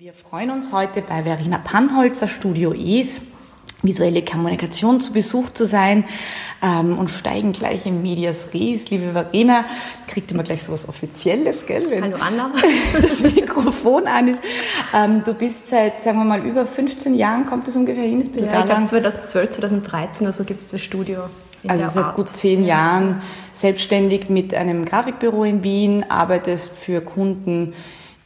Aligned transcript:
Wir 0.00 0.12
freuen 0.12 0.50
uns 0.50 0.70
heute 0.70 1.02
bei 1.02 1.24
Verena 1.24 1.58
Pannholzer 1.58 2.28
Studio 2.28 2.72
Es 2.72 3.20
visuelle 3.82 4.24
Kommunikation 4.24 5.00
zu 5.00 5.12
Besuch 5.12 5.50
zu 5.50 5.66
sein 5.66 6.04
ähm, 6.62 6.96
und 6.96 7.10
steigen 7.10 7.52
gleich 7.52 7.84
in 7.84 8.00
Medias 8.00 8.54
Res. 8.54 8.90
Liebe 8.90 9.10
Verena, 9.10 9.64
kriegt 10.06 10.30
immer 10.30 10.44
gleich 10.44 10.62
so 10.62 10.72
was 10.72 10.88
Offizielles, 10.88 11.66
gell? 11.66 11.90
Wenn 11.90 12.04
Hallo 12.04 12.16
Anna. 12.20 12.52
das 13.02 13.24
Mikrofon 13.24 14.06
an 14.06 14.28
ist. 14.28 14.40
Ähm, 14.94 15.24
du 15.24 15.34
bist 15.34 15.66
seit, 15.66 16.00
sagen 16.00 16.18
wir 16.18 16.24
mal, 16.24 16.46
über 16.46 16.64
15 16.64 17.16
Jahren, 17.16 17.46
kommt 17.46 17.66
das 17.66 17.74
ungefähr 17.74 18.04
hin? 18.04 18.20
Ist 18.20 18.36
ja, 18.36 18.42
ich 18.42 18.66
glaube 18.66 18.86
2012, 18.86 19.50
2013 19.50 20.28
oder 20.28 20.32
so 20.32 20.44
gibt 20.44 20.60
es 20.60 20.68
das 20.70 20.80
Studio. 20.80 21.22
Also 21.66 21.88
seit 21.88 22.04
Art. 22.04 22.14
gut 22.14 22.28
zehn 22.28 22.64
Jahren 22.64 23.20
selbstständig 23.52 24.28
mit 24.28 24.54
einem 24.54 24.84
Grafikbüro 24.84 25.42
in 25.42 25.64
Wien, 25.64 26.06
arbeitest 26.08 26.70
für 26.72 27.00
Kunden 27.00 27.74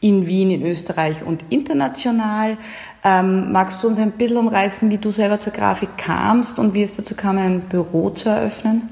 in 0.03 0.27
Wien, 0.27 0.51
in 0.51 0.65
Österreich 0.65 1.23
und 1.25 1.45
international. 1.49 2.57
Ähm, 3.05 3.53
magst 3.53 3.81
du 3.83 3.87
uns 3.87 3.97
ein 3.97 4.11
bisschen 4.11 4.37
umreißen, 4.37 4.89
wie 4.89 4.97
du 4.97 5.11
selber 5.11 5.39
zur 5.39 5.53
Grafik 5.53 5.97
kamst 5.97 6.59
und 6.59 6.73
wie 6.73 6.83
es 6.83 6.97
dazu 6.97 7.15
kam, 7.15 7.37
ein 7.37 7.61
Büro 7.61 8.09
zu 8.09 8.27
eröffnen? 8.27 8.89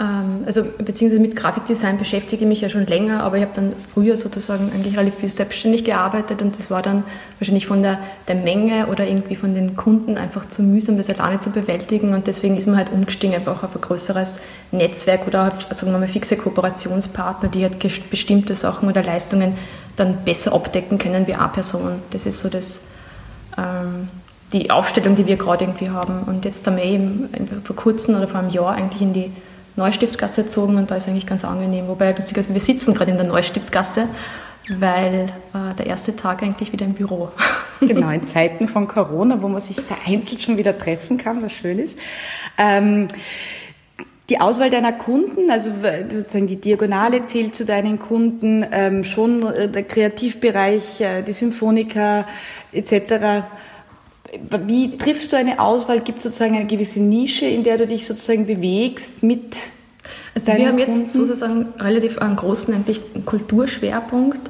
Ähm, 0.00 0.44
also 0.46 0.64
beziehungsweise 0.78 1.20
mit 1.20 1.36
Grafikdesign 1.36 1.98
beschäftige 1.98 2.44
ich 2.44 2.48
mich 2.48 2.60
ja 2.62 2.70
schon 2.70 2.86
länger, 2.86 3.22
aber 3.22 3.36
ich 3.36 3.42
habe 3.42 3.52
dann 3.54 3.74
früher 3.92 4.16
sozusagen 4.16 4.72
eigentlich 4.74 4.96
relativ 4.96 5.30
selbstständig 5.30 5.84
gearbeitet 5.84 6.40
und 6.40 6.58
das 6.58 6.70
war 6.70 6.80
dann 6.80 7.04
wahrscheinlich 7.38 7.66
von 7.66 7.82
der, 7.82 7.98
der 8.26 8.36
Menge 8.36 8.86
oder 8.86 9.06
irgendwie 9.06 9.36
von 9.36 9.54
den 9.54 9.76
Kunden 9.76 10.16
einfach 10.16 10.48
zu 10.48 10.62
mühsam, 10.62 10.96
das 10.96 11.10
alleine 11.10 11.38
zu 11.40 11.50
bewältigen 11.50 12.14
und 12.14 12.26
deswegen 12.26 12.56
ist 12.56 12.66
man 12.66 12.78
halt 12.78 12.92
umgestiegen 12.92 13.36
einfach 13.36 13.62
auf 13.62 13.74
ein 13.74 13.80
größeres 13.82 14.40
Netzwerk 14.72 15.26
oder 15.26 15.52
sagen 15.70 15.92
wir 15.92 15.98
mal 15.98 16.08
fixe 16.08 16.38
Kooperationspartner, 16.38 17.50
die 17.50 17.62
halt 17.62 17.76
bestimmte 18.10 18.54
Sachen 18.54 18.88
oder 18.88 19.02
Leistungen 19.02 19.56
dann 19.96 20.24
besser 20.24 20.52
abdecken 20.52 20.98
können 20.98 21.26
wie 21.26 21.34
eine 21.34 21.48
Person. 21.48 22.02
Das 22.10 22.26
ist 22.26 22.40
so 22.40 22.48
das, 22.48 22.80
ähm, 23.56 24.08
die 24.52 24.70
Aufstellung, 24.70 25.16
die 25.16 25.26
wir 25.26 25.36
gerade 25.36 25.64
irgendwie 25.64 25.90
haben. 25.90 26.22
Und 26.24 26.44
jetzt 26.44 26.66
haben 26.66 26.76
wir 26.76 26.84
eben 26.84 27.28
vor 27.64 27.76
kurzem 27.76 28.16
oder 28.16 28.28
vor 28.28 28.40
einem 28.40 28.50
Jahr 28.50 28.74
eigentlich 28.74 29.02
in 29.02 29.12
die 29.12 29.32
Neustiftgasse 29.76 30.44
gezogen 30.44 30.76
und 30.76 30.90
da 30.90 30.96
ist 30.96 31.08
eigentlich 31.08 31.26
ganz 31.26 31.44
angenehm. 31.44 31.88
Wobei, 31.88 32.14
wir 32.16 32.60
sitzen 32.60 32.94
gerade 32.94 33.10
in 33.10 33.16
der 33.16 33.26
Neustiftgasse, 33.26 34.08
weil 34.78 35.32
äh, 35.52 35.74
der 35.76 35.86
erste 35.86 36.14
Tag 36.14 36.42
eigentlich 36.42 36.72
wieder 36.72 36.86
im 36.86 36.94
Büro. 36.94 37.30
Genau, 37.80 38.08
in 38.08 38.26
Zeiten 38.26 38.66
von 38.66 38.88
Corona, 38.88 39.42
wo 39.42 39.48
man 39.48 39.60
sich 39.60 39.78
vereinzelt 39.78 40.40
schon 40.40 40.56
wieder 40.56 40.78
treffen 40.78 41.18
kann, 41.18 41.42
was 41.42 41.52
schön 41.52 41.78
ist. 41.78 41.94
Ähm, 42.56 43.08
die 44.30 44.40
Auswahl 44.40 44.70
deiner 44.70 44.92
Kunden, 44.92 45.50
also 45.50 45.70
sozusagen 46.10 46.46
die 46.46 46.56
Diagonale 46.56 47.26
zählt 47.26 47.54
zu 47.54 47.64
deinen 47.64 47.98
Kunden, 47.98 48.64
ähm, 48.72 49.04
schon 49.04 49.42
äh, 49.46 49.68
der 49.68 49.82
Kreativbereich, 49.82 51.00
äh, 51.00 51.22
die 51.22 51.32
Symphoniker 51.32 52.26
etc. 52.72 53.44
Wie 54.66 54.96
triffst 54.96 55.32
du 55.32 55.36
eine 55.36 55.60
Auswahl? 55.60 56.00
Gibt 56.00 56.18
es 56.18 56.24
sozusagen 56.24 56.56
eine 56.56 56.66
gewisse 56.66 57.00
Nische, 57.00 57.46
in 57.46 57.64
der 57.64 57.76
du 57.76 57.86
dich 57.86 58.06
sozusagen 58.06 58.46
bewegst 58.46 59.22
mit 59.22 59.56
also 60.34 60.52
wir 60.52 60.68
haben 60.68 60.78
jetzt 60.78 61.12
sozusagen 61.12 61.66
relativ 61.78 62.18
einen 62.18 62.36
großen 62.36 62.74
eigentlich 62.74 63.00
Kulturschwerpunkt 63.24 64.40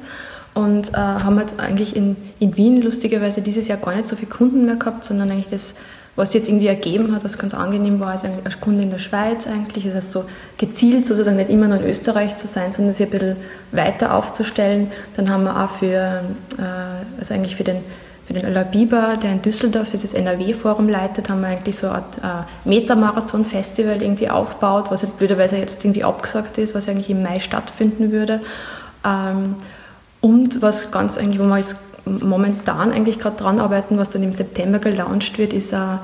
und 0.55 0.89
äh, 0.89 0.97
haben 0.97 1.39
jetzt 1.39 1.59
eigentlich 1.59 1.95
in, 1.95 2.15
in 2.39 2.57
Wien 2.57 2.81
lustigerweise 2.81 3.41
dieses 3.41 3.67
Jahr 3.67 3.77
gar 3.77 3.95
nicht 3.95 4.07
so 4.07 4.15
viele 4.15 4.31
Kunden 4.31 4.65
mehr 4.65 4.75
gehabt, 4.75 5.05
sondern 5.05 5.29
eigentlich 5.29 5.49
das 5.49 5.75
was 6.15 6.33
jetzt 6.33 6.47
irgendwie 6.47 6.67
ergeben 6.67 7.13
hat, 7.13 7.23
was 7.23 7.37
ganz 7.37 7.53
angenehm 7.53 7.99
war, 7.99 8.13
ist 8.13 8.23
eigentlich 8.23 8.45
als 8.45 8.59
Kunde 8.61 8.83
in 8.83 8.89
der 8.89 8.99
Schweiz 8.99 9.47
eigentlich, 9.47 9.85
ist 9.85 9.95
also 9.95 10.21
so 10.21 10.29
gezielt 10.57 11.05
sozusagen 11.05 11.37
nicht 11.37 11.49
immer 11.49 11.67
nur 11.67 11.79
in 11.79 11.85
Österreich 11.85 12.37
zu 12.37 12.47
sein, 12.47 12.71
sondern 12.71 12.93
sich 12.93 13.05
ein 13.05 13.11
bisschen 13.11 13.37
weiter 13.71 14.13
aufzustellen. 14.13 14.91
Dann 15.17 15.29
haben 15.29 15.43
wir 15.43 15.61
auch 15.61 15.71
für, 15.71 16.21
äh, 16.57 17.19
also 17.19 17.33
eigentlich 17.33 17.57
für 17.57 17.65
den, 17.65 17.77
für 18.27 18.33
den 18.33 18.71
Bieber, 18.71 19.17
der 19.21 19.33
in 19.33 19.41
Düsseldorf 19.41 19.89
dieses 19.91 20.13
NRW-Forum 20.13 20.87
leitet, 20.87 21.29
haben 21.29 21.41
wir 21.41 21.49
eigentlich 21.49 21.77
so 21.77 21.87
eine 21.87 21.95
Art 21.97 22.45
äh, 22.65 22.69
Metamarathon-Festival 22.69 24.01
irgendwie 24.01 24.29
aufgebaut, 24.29 24.85
was 24.89 25.01
jetzt 25.01 25.17
blöderweise 25.17 25.57
jetzt 25.57 25.83
irgendwie 25.83 26.05
abgesagt 26.05 26.57
ist, 26.57 26.73
was 26.73 26.87
eigentlich 26.87 27.09
im 27.09 27.23
Mai 27.23 27.41
stattfinden 27.41 28.13
würde. 28.13 28.39
Ähm, 29.05 29.55
und 30.21 30.61
was 30.61 30.89
ganz 30.89 31.17
eigentlich, 31.17 31.39
wo 31.39 31.43
man 31.43 31.59
jetzt 31.59 31.75
momentan 32.05 32.91
eigentlich 32.91 33.19
gerade 33.19 33.37
dran 33.37 33.59
arbeiten, 33.59 33.97
was 33.97 34.09
dann 34.09 34.23
im 34.23 34.33
September 34.33 34.79
gelauncht 34.79 35.37
wird, 35.37 35.53
ist 35.53 35.73
eine, 35.73 35.99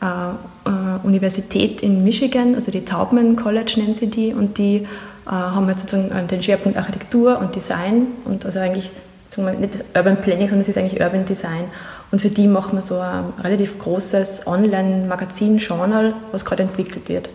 eine 0.00 1.00
Universität 1.02 1.82
in 1.82 2.02
Michigan, 2.04 2.54
also 2.54 2.70
die 2.70 2.84
Taubman 2.84 3.36
College 3.36 3.74
nennt 3.76 3.98
sie 3.98 4.08
die, 4.08 4.32
und 4.32 4.58
die 4.58 4.86
äh, 5.26 5.30
haben 5.30 5.68
jetzt 5.68 5.88
sozusagen 5.88 6.26
den 6.26 6.42
Schwerpunkt 6.42 6.76
Architektur 6.76 7.38
und 7.38 7.54
Design 7.54 8.08
und 8.24 8.44
also 8.44 8.58
eigentlich 8.58 8.90
nicht 9.36 9.74
Urban 9.94 10.20
Planning, 10.20 10.48
sondern 10.48 10.60
es 10.60 10.68
ist 10.68 10.76
eigentlich 10.76 11.00
Urban 11.00 11.24
Design. 11.24 11.64
Und 12.10 12.20
für 12.20 12.28
die 12.28 12.46
machen 12.46 12.74
wir 12.74 12.82
so 12.82 12.98
ein 12.98 13.32
relativ 13.42 13.78
großes 13.78 14.46
Online-Magazin-Journal, 14.46 16.12
was 16.32 16.44
gerade 16.44 16.64
entwickelt 16.64 17.08
wird. 17.08 17.30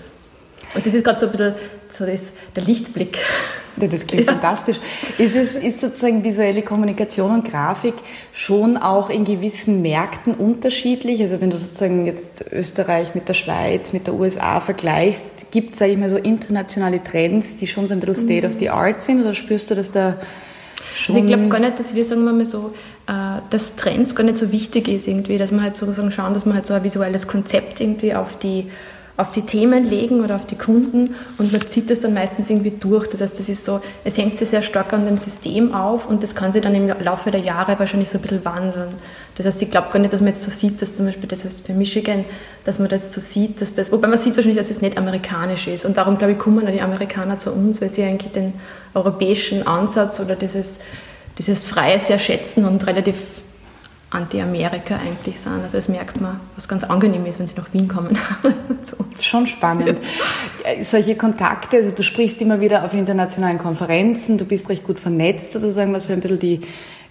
Und 0.76 0.86
das 0.86 0.94
ist 0.94 1.04
gerade 1.04 1.20
so 1.20 1.26
ein 1.26 1.32
bisschen 1.32 1.56
so 1.90 2.06
das, 2.06 2.26
der 2.56 2.64
Lichtblick 2.64 3.18
das 3.80 4.08
klingt 4.08 4.26
ja. 4.26 4.34
fantastisch. 4.34 4.78
Ist, 5.18 5.36
es, 5.36 5.56
ist 5.56 5.82
sozusagen 5.82 6.24
visuelle 6.24 6.64
Kommunikation 6.64 7.32
und 7.32 7.50
Grafik 7.50 7.94
schon 8.34 8.78
auch 8.78 9.10
in 9.10 9.26
gewissen 9.26 9.82
Märkten 9.82 10.34
unterschiedlich? 10.34 11.22
Also 11.22 11.40
wenn 11.40 11.52
du 11.52 11.58
sozusagen 11.58 12.06
jetzt 12.06 12.46
Österreich 12.52 13.14
mit 13.14 13.30
der 13.30 13.36
Schweiz, 13.36 13.94
mit 13.94 14.08
der 14.08 14.16
USA 14.16 14.60
vergleichst, 14.60 15.26
gibt 15.52 15.74
es, 15.74 15.80
sage 15.80 15.92
ich 15.92 15.98
mal, 15.98 16.10
so 16.10 16.18
internationale 16.18 17.04
Trends, 17.04 17.58
die 17.58 17.68
schon 17.68 17.88
so 17.88 17.94
ein 17.94 18.00
bisschen 18.00 18.26
State 18.26 18.48
of 18.48 18.54
the 18.60 18.70
Art 18.70 19.00
sind? 19.00 19.22
Oder 19.22 19.34
spürst 19.34 19.70
du, 19.70 19.76
dass 19.76 19.92
da 19.92 20.18
schon... 20.96 21.16
Also 21.16 21.28
ich 21.28 21.34
glaube 21.34 21.50
gar 21.50 21.60
nicht, 21.60 21.80
dass 21.80 21.94
wir, 21.94 22.04
sagen 22.04 22.24
wir 22.26 22.34
mal 22.34 22.46
so, 22.46 22.74
äh, 23.08 23.42
dass 23.50 23.76
Trends 23.76 24.16
gar 24.16 24.24
nicht 24.24 24.38
so 24.38 24.52
wichtig 24.52 24.88
ist 24.88 25.08
irgendwie, 25.08 25.38
dass 25.38 25.52
man 25.52 25.64
halt 25.64 25.76
sozusagen 25.76 26.12
schauen, 26.12 26.34
dass 26.34 26.46
man 26.46 26.56
halt 26.56 26.66
so 26.66 26.74
ein 26.74 26.84
visuelles 26.84 27.28
Konzept 27.28 27.80
irgendwie 27.80 28.16
auf 28.16 28.38
die 28.40 28.68
auf 29.18 29.32
die 29.32 29.42
Themen 29.42 29.84
legen 29.84 30.24
oder 30.24 30.36
auf 30.36 30.46
die 30.46 30.56
Kunden 30.56 31.16
und 31.40 31.52
man 31.52 31.62
zieht 31.62 31.90
das 31.90 32.02
dann 32.02 32.14
meistens 32.14 32.52
irgendwie 32.52 32.72
durch. 32.72 33.10
Das 33.10 33.20
heißt, 33.20 33.40
das 33.40 33.50
ist 33.50 33.66
so, 33.66 33.82
es 34.04 34.16
hängt 34.16 34.38
sich 34.38 34.50
sehr 34.50 34.62
stark 34.62 34.94
an 34.94 35.08
dem 35.08 35.18
System 35.18 35.74
auf 35.74 36.08
und 36.08 36.22
das 36.22 36.36
kann 36.36 36.54
sich 36.54 36.62
dann 36.62 36.76
im 36.76 36.88
Laufe 37.04 37.32
der 37.32 37.40
Jahre 37.40 37.80
wahrscheinlich 37.80 38.10
so 38.10 38.20
ein 38.20 38.22
bisschen 38.22 38.46
wandeln. 38.46 38.90
Das 39.36 39.48
heißt, 39.48 39.60
ich 39.64 39.72
glaube 39.72 39.88
gar 39.92 40.00
nicht, 40.00 40.14
dass 40.14 40.22
man 40.22 40.30
jetzt 40.30 40.44
so 40.44 40.52
sieht, 40.52 40.82
dass 40.84 40.94
zum 40.94 41.08
Beispiel, 41.08 41.28
das 41.28 41.44
heißt 41.44 41.66
für 41.66 41.74
Michigan, 41.74 42.26
dass 42.64 42.78
man 42.78 42.92
jetzt 42.92 43.12
so 43.12 43.20
sieht, 43.20 43.60
dass 43.60 43.74
das, 43.74 43.92
wobei 43.92 44.08
man 44.08 44.20
sieht 44.20 44.36
wahrscheinlich, 44.36 44.60
dass 44.60 44.70
es 44.70 44.82
nicht 44.82 44.98
amerikanisch 45.00 45.68
ist 45.68 45.86
und 45.86 45.98
darum 45.98 46.20
glaube 46.20 46.34
ich, 46.34 46.40
kommen 46.40 46.66
die 46.68 46.82
Amerikaner 46.82 47.40
zu 47.40 47.52
uns, 47.52 47.82
weil 47.82 47.90
sie 47.90 48.04
eigentlich 48.04 48.32
den 48.34 48.54
europäischen 48.94 49.66
Ansatz 49.66 50.20
oder 50.20 50.36
dieses, 50.36 50.78
dieses 51.40 51.66
Freie 51.66 52.00
sehr 52.00 52.20
schätzen 52.20 52.66
und 52.66 52.86
relativ 52.86 53.16
Anti-Amerika 54.10 54.96
eigentlich 54.96 55.40
sind. 55.40 55.62
Also 55.62 55.78
das 55.78 55.90
merkt 55.90 56.22
man, 56.22 56.40
was 56.56 56.68
ganz 56.68 56.84
angenehm 56.86 57.26
ist, 57.26 57.40
wenn 57.40 57.48
sie 57.48 57.56
nach 57.56 57.74
Wien 57.74 57.88
kommen. 57.88 58.18
Schon 59.22 59.48
spannend. 59.48 60.00
Ja. 60.66 60.84
Solche 60.84 61.16
Kontakte, 61.16 61.78
also 61.78 61.92
du 61.92 62.04
sprichst 62.04 62.40
immer 62.42 62.62
wieder 62.62 62.86
auf 62.86 62.94
internationalen 62.94 63.58
Konferenzen, 63.58 64.38
du 64.38 64.46
bist 64.46 64.70
recht 64.70 64.86
gut 64.86 65.00
vernetzt 65.00 65.52
sozusagen, 65.52 65.92
was 65.92 66.06
so 66.06 66.14
ein 66.14 66.22
bisschen 66.22 66.40
die 66.40 66.62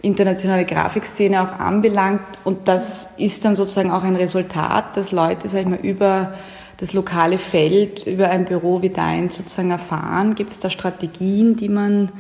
internationale 0.01 0.65
Grafikszene 0.65 1.43
auch 1.43 1.59
anbelangt. 1.59 2.23
Und 2.45 2.69
das 2.69 3.11
ist 3.19 3.45
dann 3.45 3.57
sozusagen 3.57 3.91
auch 3.91 4.03
ein 4.03 4.17
Resultat, 4.17 4.97
dass 4.97 5.13
Leute, 5.13 5.49
sag 5.49 5.61
ich 5.61 5.67
mal, 5.67 5.81
über 5.83 6.35
das 6.79 6.93
lokale 6.93 7.39
Feld, 7.39 8.07
über 8.07 8.31
ein 8.31 8.45
Büro 8.45 8.83
wie 8.83 8.91
dein 8.91 9.31
sozusagen 9.31 9.71
erfahren. 9.71 10.35
Gibt 10.35 10.53
es 10.53 10.61
da 10.61 10.71
Strategien, 10.71 11.57
die 11.57 11.69
man, 11.69 12.13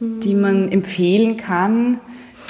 die 0.00 0.34
man 0.34 0.70
empfehlen 0.72 1.36
kann? 1.36 2.00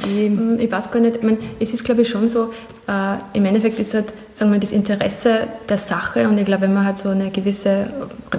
Mm, 0.06 0.58
ich 0.58 0.70
weiß 0.70 0.90
gar 0.90 1.00
nicht, 1.00 1.16
ich 1.16 1.22
meine, 1.22 1.38
es 1.58 1.74
ist 1.74 1.84
glaube 1.84 2.02
ich 2.02 2.08
schon 2.08 2.28
so, 2.28 2.52
äh, 2.86 3.16
im 3.32 3.44
Endeffekt 3.44 3.78
ist 3.78 3.94
halt, 3.94 4.12
sagen 4.34 4.52
wir, 4.52 4.60
das 4.60 4.72
Interesse 4.72 5.48
der 5.68 5.78
Sache 5.78 6.28
und 6.28 6.38
ich 6.38 6.44
glaube, 6.44 6.62
wenn 6.62 6.74
man 6.74 6.84
halt 6.84 6.98
so 6.98 7.08
eine 7.08 7.30
gewisse, 7.30 7.90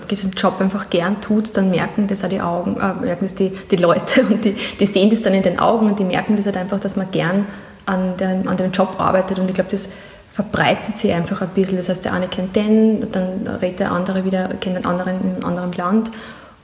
gewissen 0.07 0.31
Job 0.31 0.55
einfach 0.59 0.89
gern 0.89 1.19
tut, 1.21 1.55
dann 1.57 1.69
merken 1.69 2.07
das 2.07 2.23
auch 2.23 2.29
die 2.29 2.41
Augen, 2.41 2.77
äh, 2.77 3.05
merken 3.05 3.25
das 3.25 3.35
die, 3.35 3.51
die 3.71 3.75
Leute 3.75 4.21
und 4.29 4.45
die, 4.45 4.55
die 4.79 4.85
sehen 4.85 5.09
das 5.09 5.21
dann 5.21 5.33
in 5.33 5.43
den 5.43 5.59
Augen 5.59 5.87
und 5.87 5.99
die 5.99 6.05
merken 6.05 6.37
das 6.37 6.45
halt 6.45 6.57
einfach, 6.57 6.79
dass 6.79 6.95
man 6.95 7.11
gern 7.11 7.45
an, 7.85 8.15
den, 8.17 8.47
an 8.47 8.55
dem 8.55 8.71
Job 8.71 8.95
arbeitet 8.97 9.39
und 9.39 9.49
ich 9.49 9.55
glaube, 9.55 9.71
das 9.71 9.89
verbreitet 10.33 10.97
sich 10.97 11.11
einfach 11.11 11.41
ein 11.41 11.49
bisschen. 11.49 11.75
Das 11.75 11.89
heißt, 11.89 12.05
der 12.05 12.13
eine 12.13 12.29
kennt 12.29 12.55
den, 12.55 13.11
dann 13.11 13.45
redet 13.61 13.81
der 13.81 13.91
andere 13.91 14.23
wieder, 14.23 14.47
kennt 14.61 14.77
den 14.77 14.85
anderen 14.85 15.19
in 15.21 15.35
einem 15.35 15.43
anderen 15.43 15.73
Land. 15.73 16.11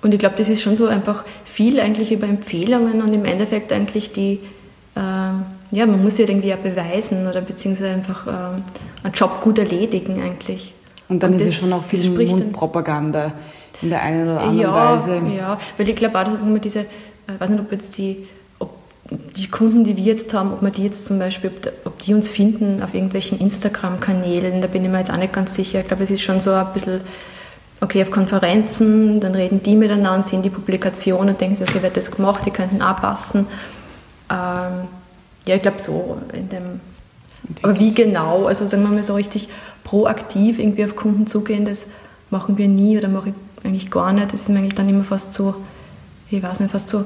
Und 0.02 0.14
ich 0.14 0.19
glaube, 0.19 0.36
das 0.38 0.48
ist 0.48 0.62
schon 0.62 0.78
so 0.78 0.88
einfach 0.88 1.25
viel 1.44 1.81
eigentlich 1.81 2.12
über 2.14 2.25
Empfehlungen 2.25 3.02
und 3.02 3.14
im 3.14 3.25
Endeffekt 3.25 3.74
eigentlich 3.74 4.14
die, 4.14 4.40
ja, 4.95 5.86
man 5.86 6.01
muss 6.01 6.18
ja 6.18 6.25
irgendwie 6.27 6.47
ja 6.47 6.56
beweisen 6.56 7.27
oder 7.27 7.42
beziehungsweise 7.42 7.94
einfach 7.94 8.27
ähm, 8.27 8.63
einen 9.03 9.13
Job 9.13 9.42
gut 9.42 9.59
erledigen 9.59 10.21
eigentlich. 10.21 10.74
Und 11.09 11.21
dann 11.21 11.33
Und 11.33 11.42
ist 11.42 11.47
es 11.47 11.56
schon 11.56 11.74
auch 11.74 11.83
viel 11.83 12.09
Mundpropaganda 12.09 13.33
in 13.81 13.89
der 13.89 14.01
einen 14.01 14.24
oder 14.24 14.42
anderen 14.42 14.59
ja, 14.59 14.74
Weise. 14.74 15.21
Ja, 15.36 15.57
weil 15.77 15.89
ich 15.89 15.95
glaube 15.95 16.19
auch, 16.19 16.24
dass 16.24 16.42
man 16.42 16.62
diese, 16.62 16.81
ich 16.81 16.86
äh, 17.27 17.39
weiß 17.39 17.50
nicht, 17.50 17.59
ob 17.59 17.71
jetzt 17.71 17.97
die, 17.97 18.27
ob 18.59 18.69
die 19.09 19.47
Kunden, 19.47 19.83
die 19.83 19.97
wir 19.97 20.03
jetzt 20.03 20.33
haben, 20.33 20.53
ob 20.53 20.62
man 20.62 20.71
die 20.71 20.83
jetzt 20.83 21.06
zum 21.06 21.19
Beispiel, 21.19 21.51
ob, 21.51 21.71
ob 21.86 22.00
die 22.00 22.13
uns 22.13 22.30
finden 22.30 22.81
auf 22.81 22.94
irgendwelchen 22.94 23.39
Instagram-Kanälen, 23.39 24.62
da 24.62 24.68
bin 24.68 24.83
ich 24.86 24.89
mir 24.89 25.00
jetzt 25.00 25.12
auch 25.12 25.18
nicht 25.18 25.33
ganz 25.33 25.56
sicher. 25.56 25.80
Ich 25.80 25.88
glaube, 25.88 26.03
es 26.03 26.12
ist 26.12 26.21
schon 26.21 26.39
so 26.39 26.51
ein 26.51 26.68
bisschen, 26.74 27.01
okay, 27.81 28.01
auf 28.01 28.12
Konferenzen, 28.12 29.19
dann 29.19 29.36
reden 29.36 29.62
die 29.62 29.75
miteinander, 29.75 30.25
sehen 30.25 30.42
die 30.42 30.50
Publikation 30.50 31.27
und 31.27 31.42
denken 31.42 31.57
sich, 31.57 31.69
okay, 31.69 31.80
wer 31.81 31.89
hat 31.89 31.97
das 31.97 32.12
gemacht, 32.12 32.44
die 32.45 32.51
könnten 32.51 32.81
auch 32.81 32.95
passen. 32.95 33.45
Ähm, 34.30 34.88
Ja, 35.48 35.56
ich 35.56 35.62
glaube 35.62 35.80
so 35.80 36.18
in 36.33 36.50
dem. 36.50 36.80
Aber 37.62 37.80
wie 37.80 37.94
genau? 37.94 38.45
Also 38.48 38.66
sagen 38.66 38.83
wir 38.83 38.89
mal 38.89 39.04
so 39.04 39.13
richtig 39.16 39.50
proaktiv 39.83 40.57
irgendwie 40.57 40.86
auf 40.86 40.95
Kunden 40.95 41.27
zugehen, 41.27 41.66
das 41.66 41.86
machen 42.31 42.57
wir 42.57 42.68
nie 42.68 42.98
oder 42.98 43.07
mache 43.07 43.30
ich 43.30 43.36
eigentlich 43.63 43.92
gar 43.92 44.12
nicht. 44.13 44.33
Das 44.33 44.42
ist 44.42 44.50
mir 44.50 44.57
eigentlich 44.57 44.74
dann 44.75 44.89
immer 44.89 45.04
fast 45.04 45.33
so, 45.33 45.56
ich 46.31 46.42
weiß 46.42 46.60
nicht, 46.60 46.72
fast 46.72 46.89
so, 46.89 47.06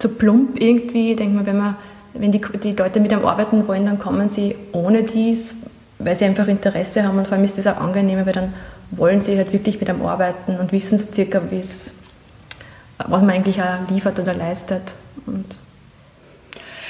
so 0.00 0.08
plump 0.08 0.60
irgendwie. 0.60 1.12
Ich 1.12 1.16
denke 1.16 1.36
mal, 1.36 1.46
wenn 1.46 1.58
man 1.58 1.76
wenn 2.12 2.32
die, 2.32 2.40
die 2.40 2.72
Leute 2.72 2.98
mit 2.98 3.12
einem 3.12 3.24
arbeiten 3.24 3.68
wollen, 3.68 3.86
dann 3.86 3.98
kommen 4.00 4.28
sie 4.28 4.56
ohne 4.72 5.04
dies, 5.04 5.54
weil 6.00 6.16
sie 6.16 6.24
einfach 6.24 6.48
Interesse 6.48 7.04
haben 7.04 7.18
und 7.18 7.28
vor 7.28 7.36
allem 7.36 7.44
ist 7.44 7.56
das 7.56 7.68
auch 7.68 7.76
angenehmer, 7.76 8.26
weil 8.26 8.32
dann 8.32 8.52
wollen 8.90 9.20
sie 9.20 9.36
halt 9.36 9.52
wirklich 9.52 9.78
mit 9.78 9.88
einem 9.88 10.04
arbeiten 10.04 10.58
und 10.58 10.72
wissen 10.72 10.98
circa, 10.98 11.40
was 12.98 13.20
man 13.20 13.30
eigentlich 13.30 13.62
auch 13.62 13.88
liefert 13.88 14.18
oder 14.18 14.34
leistet. 14.34 14.94
Und 15.26 15.44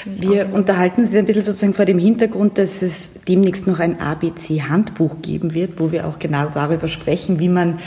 wir 0.04 0.52
unterhalten 0.52 1.02
uns 1.02 1.14
ein 1.14 1.26
bisschen 1.26 1.42
sozusagen 1.42 1.74
vor 1.74 1.84
dem 1.84 1.98
Hintergrund, 1.98 2.58
dass 2.58 2.82
es 2.82 3.10
demnächst 3.28 3.66
noch 3.66 3.80
ein 3.80 4.00
ABC-Handbuch 4.00 5.22
geben 5.22 5.54
wird, 5.54 5.78
wo 5.78 5.92
wir 5.92 6.06
auch 6.06 6.18
genau 6.18 6.48
darüber 6.52 6.88
sprechen, 6.88 7.38
wie 7.38 7.48
man, 7.48 7.78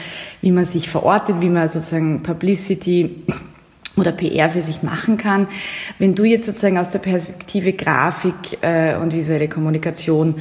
wie 0.42 0.52
man 0.52 0.66
sich 0.66 0.90
verortet, 0.90 1.38
wie 1.42 1.50
man 1.50 1.68
sozusagen 1.68 2.24
Publicity 2.24 3.24
oder 3.96 4.12
PR 4.12 4.50
für 4.50 4.62
sich 4.62 4.84
machen 4.84 5.18
kann. 5.18 5.48
Wenn 6.00 6.16
du 6.16 6.24
jetzt 6.24 6.46
sozusagen 6.46 6.78
aus 6.78 6.90
der 6.90 7.00
Perspektive 7.00 7.74
Grafik 7.74 8.58
äh, 8.62 8.96
und 8.96 9.14
visuelle 9.14 9.48
Kommunikation 9.48 10.36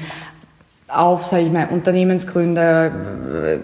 auf, 0.89 1.25
sage 1.25 1.45
ich 1.45 1.53
mal, 1.53 1.69
Unternehmensgründer, 1.71 2.87
äh, 2.87 3.59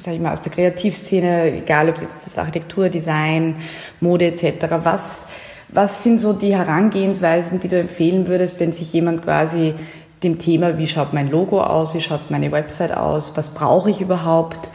sage 0.00 0.16
ich 0.16 0.20
mal, 0.20 0.32
aus 0.32 0.42
der 0.42 0.52
Kreativszene, 0.52 1.52
egal 1.52 1.88
ob 1.88 2.00
jetzt 2.00 2.16
das 2.24 2.36
Architektur, 2.36 2.88
Design, 2.88 3.56
Mode 4.00 4.26
etc., 4.26 4.66
was, 4.82 5.26
was 5.72 6.02
sind 6.02 6.18
so 6.18 6.32
die 6.32 6.54
Herangehensweisen, 6.54 7.60
die 7.60 7.68
du 7.68 7.78
empfehlen 7.78 8.26
würdest, 8.28 8.60
wenn 8.60 8.72
sich 8.72 8.92
jemand 8.92 9.22
quasi 9.22 9.74
dem 10.22 10.38
Thema, 10.38 10.78
wie 10.78 10.86
schaut 10.86 11.12
mein 11.12 11.30
Logo 11.30 11.60
aus, 11.62 11.94
wie 11.94 12.00
schaut 12.00 12.30
meine 12.30 12.52
Website 12.52 12.96
aus, 12.96 13.32
was 13.36 13.48
brauche 13.48 13.90
ich 13.90 14.00
überhaupt? 14.00 14.70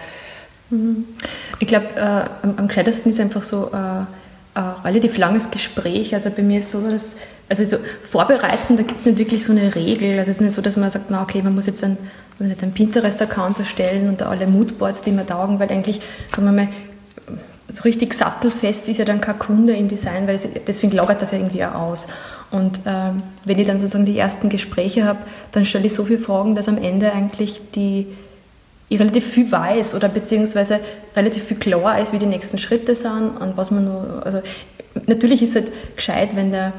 Mhm. 0.70 1.06
Ich 1.60 1.68
glaube, 1.68 1.88
äh, 1.96 2.46
am, 2.46 2.56
am 2.58 2.68
gescheitesten 2.68 3.12
ist 3.12 3.20
einfach 3.20 3.44
so 3.44 3.72
äh, 3.72 4.06
ein 4.58 4.76
relativ 4.84 5.18
langes 5.18 5.52
Gespräch. 5.52 6.14
Also 6.14 6.30
bei 6.30 6.42
mir 6.42 6.60
ist 6.60 6.72
so, 6.72 6.82
dass, 6.82 7.18
also 7.48 7.64
so 7.66 7.78
vorbereiten, 8.10 8.76
da 8.76 8.84
gibt 8.84 9.00
es 9.00 9.06
nicht 9.06 9.18
wirklich 9.20 9.46
so 9.46 9.54
eine 9.54 9.74
Regel. 9.76 10.18
Also 10.20 10.32
es 10.32 10.38
ist 10.38 10.42
nicht 10.42 10.54
so, 10.54 10.62
dass 10.62 10.76
man 10.76 10.90
sagt, 10.90 11.10
na 11.10 11.22
okay, 11.22 11.42
man 11.42 11.56
muss 11.56 11.68
jetzt 11.68 11.84
ein, 11.84 11.98
einen 12.40 12.74
Pinterest-Account 12.74 13.60
erstellen 13.60 14.10
und 14.10 14.22
alle 14.24 14.48
Moodboards, 14.48 15.04
die 15.04 15.12
mir 15.12 15.26
taugen, 15.26 15.60
weil 15.60 15.70
eigentlich, 15.70 16.02
sagen 16.32 16.46
wir 16.46 16.52
mal, 16.52 16.68
so 17.70 17.82
richtig 17.84 18.14
sattelfest 18.14 18.88
ist 18.88 18.98
ja 18.98 19.06
dann 19.06 19.22
kein 19.22 19.40
Kunde 19.40 19.74
im 19.74 19.88
Design, 19.90 20.28
weil 20.28 20.36
es, 20.36 20.48
deswegen 20.66 20.92
lagert 20.94 21.22
das 21.22 21.32
ja 21.32 21.38
irgendwie 21.38 21.64
auch 21.66 21.76
aus. 21.76 22.08
Und 22.50 22.80
ähm, 22.86 23.24
wenn 23.44 23.60
ich 23.60 23.68
dann 23.68 23.78
sozusagen 23.78 24.06
die 24.06 24.18
ersten 24.18 24.50
Gespräche 24.50 25.04
habe, 25.06 25.20
dann 25.52 25.66
stelle 25.66 25.88
ich 25.88 25.94
so 25.94 26.06
viele 26.06 26.20
Fragen, 26.20 26.56
dass 26.56 26.70
am 26.70 26.82
Ende 26.82 27.12
eigentlich 27.12 27.62
die, 27.76 28.08
ich 28.88 29.00
relativ 29.00 29.28
viel 29.28 29.52
weiß 29.52 29.96
oder 29.96 30.08
beziehungsweise 30.08 30.80
relativ 31.16 31.44
viel 31.44 31.58
klar 31.58 32.00
ist, 32.00 32.14
wie 32.14 32.20
die 32.20 32.26
nächsten 32.26 32.58
Schritte 32.58 32.96
sind 32.96 33.36
und 33.38 33.58
was 33.58 33.70
man 33.70 33.84
nur, 33.84 34.22
also 34.24 34.42
natürlich 35.08 35.44
ist 35.44 35.56
es 35.58 35.64
halt 35.64 35.72
gescheit, 35.98 36.38
wenn 36.38 36.52
der, 36.52 36.72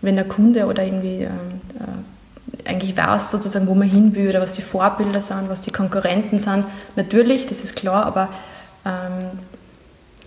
wenn 0.00 0.16
der 0.16 0.24
Kunde 0.24 0.66
oder 0.66 0.82
irgendwie 0.82 1.22
ähm, 1.22 1.60
äh, 1.78 2.68
eigentlich 2.68 2.96
weiß 2.96 3.30
sozusagen, 3.30 3.68
wo 3.68 3.74
man 3.74 3.88
hin 3.88 4.14
will 4.16 4.28
oder 4.28 4.42
was 4.42 4.54
die 4.54 4.62
Vorbilder 4.62 5.20
sind, 5.20 5.48
was 5.48 5.60
die 5.60 5.70
Konkurrenten 5.70 6.38
sind. 6.38 6.66
Natürlich, 6.96 7.46
das 7.46 7.62
ist 7.62 7.76
klar, 7.76 8.06
aber 8.06 8.28
ähm, 8.84 9.38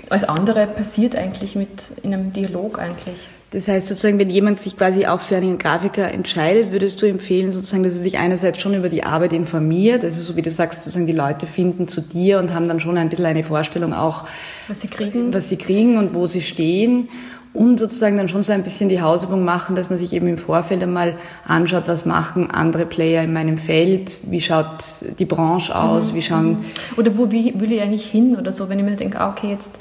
alles 0.10 0.24
andere 0.24 0.68
passiert 0.68 1.16
eigentlich 1.16 1.56
mit 1.56 1.70
in 2.04 2.14
einem 2.14 2.34
Dialog 2.34 2.80
eigentlich. 2.80 3.28
Das 3.52 3.70
heißt 3.70 3.88
sozusagen, 3.88 4.20
wenn 4.20 4.30
jemand 4.30 4.60
sich 4.60 4.76
quasi 4.76 5.06
auch 5.06 5.22
für 5.22 5.38
einen 5.38 5.58
Grafiker 5.58 6.12
entscheidet, 6.12 6.72
würdest 6.72 7.02
du 7.02 7.06
empfehlen 7.06 7.54
sozusagen, 7.54 7.84
dass 7.84 7.94
er 7.94 8.02
sich 8.02 8.18
einerseits 8.18 8.60
schon 8.60 8.74
über 8.74 8.90
die 8.90 9.04
Arbeit 9.04 9.32
informiert, 9.32 10.04
also 10.04 10.22
so 10.22 10.36
wie 10.36 10.42
du 10.42 10.50
sagst, 10.50 10.82
sozusagen 10.82 11.08
die 11.08 11.14
Leute 11.14 11.48
finden 11.48 11.88
zu 11.88 12.02
dir 12.02 12.40
und 12.40 12.54
haben 12.54 12.68
dann 12.68 12.82
schon 12.82 12.98
ein 12.98 13.10
bisschen 13.10 13.26
eine 13.26 13.44
Vorstellung 13.44 13.94
auch, 13.94 14.26
was 14.68 14.82
sie 14.82 14.90
kriegen, 14.90 15.34
was 15.34 15.48
sie 15.48 15.58
kriegen 15.58 15.98
und 15.98 16.14
wo 16.14 16.28
sie 16.28 16.42
stehen 16.42 17.08
und 17.56 17.80
sozusagen 17.80 18.18
dann 18.18 18.28
schon 18.28 18.44
so 18.44 18.54
ein 18.54 18.64
bisschen 18.64 18.90
die 18.90 19.02
Hausübung 19.02 19.46
machen, 19.46 19.76
dass 19.76 19.90
man 19.90 19.98
sich 19.98 20.14
eben 20.14 20.28
im 20.28 20.38
Vorfeld 20.38 20.84
einmal 20.84 21.16
anschaut, 21.48 21.84
was 21.88 22.06
machen 22.06 22.52
andere 22.52 22.86
Player 22.86 23.24
in 23.24 23.34
meinem 23.34 23.58
Feld, 23.58 24.18
wie 24.24 24.42
schaut 24.42 24.84
die 25.18 25.26
Branche 25.26 25.76
aus, 25.76 26.12
mhm. 26.12 26.16
wie 26.16 26.22
schauen... 26.22 26.50
Mhm. 26.50 26.66
Oder 26.98 27.18
wo 27.18 27.32
will 27.32 27.72
ich 27.72 27.82
eigentlich 27.82 28.06
hin 28.06 28.36
oder 28.36 28.52
so, 28.52 28.70
wenn 28.70 28.78
ich 28.80 28.86
mir 28.86 28.96
denke, 28.96 29.20
ah, 29.20 29.30
okay, 29.30 29.50
jetzt 29.50 29.78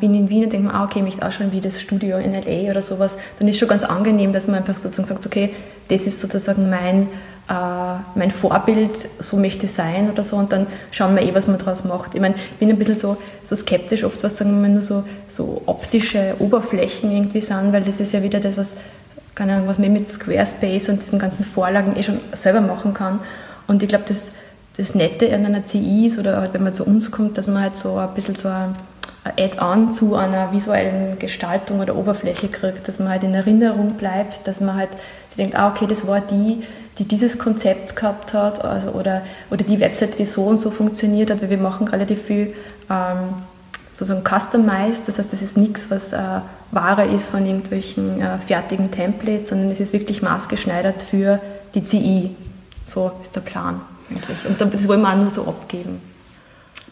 bin 0.00 0.14
in 0.14 0.28
Wien 0.28 0.44
und 0.44 0.52
denke 0.52 0.68
mir, 0.68 0.74
ah, 0.74 0.84
okay, 0.84 1.00
ich 1.00 1.04
möchte 1.04 1.26
auch 1.26 1.32
schon 1.32 1.52
wie 1.52 1.60
das 1.60 1.80
Studio 1.80 2.18
in 2.18 2.32
LA 2.32 2.70
oder 2.70 2.82
sowas, 2.82 3.18
dann 3.38 3.48
ist 3.48 3.58
schon 3.58 3.68
ganz 3.68 3.84
angenehm, 3.84 4.32
dass 4.32 4.46
man 4.46 4.56
einfach 4.56 4.76
sozusagen 4.76 5.08
sagt, 5.08 5.26
okay, 5.26 5.54
das 5.88 6.02
ist 6.02 6.20
sozusagen 6.20 6.70
mein, 6.70 7.08
äh, 7.48 7.98
mein 8.14 8.30
Vorbild, 8.30 8.96
so 9.18 9.36
möchte 9.36 9.66
ich 9.66 9.72
sein 9.72 10.10
oder 10.10 10.22
so 10.22 10.36
und 10.36 10.52
dann 10.52 10.66
schauen 10.90 11.14
wir 11.16 11.22
eh, 11.22 11.34
was 11.34 11.46
man 11.46 11.58
daraus 11.58 11.84
macht. 11.84 12.14
Ich 12.14 12.20
meine, 12.20 12.34
ich 12.36 12.56
bin 12.58 12.70
ein 12.70 12.78
bisschen 12.78 12.94
so, 12.94 13.16
so 13.42 13.56
skeptisch 13.56 14.04
oft, 14.04 14.22
was 14.22 14.36
sagen 14.36 14.62
wir 14.62 14.68
nur 14.68 14.82
so, 14.82 15.04
so 15.28 15.62
optische 15.66 16.34
Oberflächen 16.38 17.10
irgendwie 17.10 17.40
sind, 17.40 17.72
weil 17.72 17.82
das 17.82 18.00
ist 18.00 18.12
ja 18.12 18.22
wieder 18.22 18.40
das, 18.40 18.56
was, 18.56 18.76
keine 19.34 19.54
Ahnung, 19.54 19.68
was 19.68 19.78
man 19.78 19.92
mit 19.92 20.08
Squarespace 20.08 20.88
und 20.88 21.02
diesen 21.02 21.18
ganzen 21.18 21.44
Vorlagen 21.44 21.96
eh 21.96 22.02
schon 22.02 22.20
selber 22.32 22.60
machen 22.60 22.94
kann. 22.94 23.20
Und 23.66 23.82
ich 23.82 23.88
glaube, 23.88 24.04
das, 24.08 24.32
das 24.76 24.94
Nette 24.94 25.32
an 25.34 25.44
einer 25.44 25.64
CI 25.64 26.06
ist, 26.06 26.18
oder 26.18 26.40
halt, 26.40 26.54
wenn 26.54 26.64
man 26.64 26.74
zu 26.74 26.84
uns 26.84 27.10
kommt, 27.10 27.38
dass 27.38 27.46
man 27.46 27.62
halt 27.62 27.76
so 27.76 27.96
ein 27.96 28.14
bisschen 28.14 28.34
so 28.34 28.48
ein 28.48 28.74
Add-on 29.36 29.92
zu 29.92 30.14
einer 30.14 30.52
visuellen 30.52 31.18
Gestaltung 31.18 31.80
oder 31.80 31.96
Oberfläche 31.96 32.48
kriegt, 32.48 32.88
dass 32.88 32.98
man 32.98 33.08
halt 33.08 33.24
in 33.24 33.34
Erinnerung 33.34 33.94
bleibt, 33.94 34.46
dass 34.46 34.60
man 34.60 34.76
halt 34.76 34.90
sich 35.28 35.36
denkt, 35.36 35.56
ah, 35.56 35.68
okay, 35.68 35.86
das 35.86 36.06
war 36.06 36.20
die, 36.20 36.62
die 36.98 37.04
dieses 37.04 37.38
Konzept 37.38 37.96
gehabt 37.96 38.34
hat, 38.34 38.64
also, 38.64 38.90
oder, 38.90 39.22
oder 39.50 39.64
die 39.64 39.80
Webseite, 39.80 40.16
die 40.16 40.24
so 40.24 40.44
und 40.44 40.58
so 40.58 40.70
funktioniert 40.70 41.30
hat, 41.30 41.42
weil 41.42 41.50
wir 41.50 41.58
machen 41.58 41.88
relativ 41.88 42.22
viel 42.22 42.54
ähm, 42.90 43.34
sozusagen 43.92 44.22
customized, 44.24 45.08
das 45.08 45.18
heißt, 45.18 45.32
das 45.32 45.42
ist 45.42 45.56
nichts, 45.56 45.90
was 45.90 46.12
äh, 46.12 46.40
Ware 46.70 47.04
ist 47.06 47.28
von 47.28 47.44
irgendwelchen 47.44 48.20
äh, 48.20 48.38
fertigen 48.38 48.90
Templates, 48.90 49.50
sondern 49.50 49.70
es 49.70 49.80
ist 49.80 49.92
wirklich 49.92 50.22
maßgeschneidert 50.22 51.02
für 51.02 51.40
die 51.74 51.82
CI. 51.82 52.36
So 52.84 53.10
ist 53.22 53.34
der 53.34 53.40
Plan 53.40 53.80
eigentlich. 54.10 54.38
Und 54.46 54.74
das 54.74 54.86
wollen 54.88 55.02
wir 55.02 55.10
auch 55.10 55.16
nur 55.16 55.30
so 55.30 55.42
abgeben. 55.42 56.00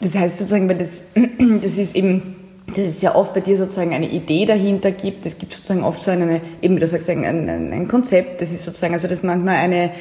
Das 0.00 0.14
heißt 0.14 0.38
sozusagen, 0.38 0.68
weil 0.68 0.78
das, 0.78 1.02
das 1.14 1.78
ist 1.78 1.94
eben, 1.94 2.36
dass 2.66 2.78
es 2.78 3.02
ja 3.02 3.14
oft 3.14 3.34
bei 3.34 3.40
dir 3.40 3.56
sozusagen 3.56 3.94
eine 3.94 4.08
Idee 4.08 4.46
dahinter 4.46 4.90
gibt. 4.90 5.26
Es 5.26 5.38
gibt 5.38 5.54
sozusagen 5.54 5.84
oft 5.84 6.02
so 6.02 6.10
eine, 6.10 6.40
eben 6.62 6.76
wie 6.76 6.80
du 6.80 6.86
sagst, 6.86 7.08
ein, 7.08 7.24
ein, 7.24 7.72
ein 7.72 7.88
Konzept. 7.88 8.42
Das 8.42 8.50
ist 8.52 8.64
sozusagen, 8.64 8.94
also 8.94 9.08
das 9.08 9.22
manchmal 9.22 9.56
eine, 9.56 9.92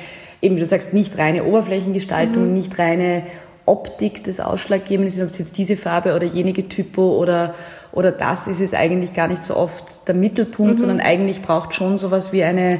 eben 0.41 0.55
wie 0.55 0.59
du 0.59 0.65
sagst, 0.65 0.93
nicht 0.93 1.17
reine 1.17 1.43
Oberflächengestaltung, 1.43 2.47
mhm. 2.47 2.53
nicht 2.53 2.77
reine 2.77 3.23
Optik 3.65 4.23
das 4.23 4.39
Ausschlaggebende 4.39 5.11
ist, 5.11 5.19
ob 5.19 5.31
es 5.31 5.39
jetzt 5.39 5.57
diese 5.57 5.77
Farbe 5.77 6.15
oder 6.15 6.25
jenige 6.25 6.69
Typo 6.69 7.17
oder, 7.17 7.55
oder 7.91 8.11
das 8.11 8.47
ist 8.47 8.61
es 8.61 8.73
eigentlich 8.73 9.13
gar 9.13 9.27
nicht 9.27 9.43
so 9.43 9.55
oft 9.55 10.07
der 10.07 10.15
Mittelpunkt, 10.15 10.75
mhm. 10.75 10.77
sondern 10.77 10.99
eigentlich 10.99 11.41
braucht 11.41 11.73
schon 11.73 11.97
sowas 11.97 12.31
wie 12.31 12.43
eine, 12.43 12.79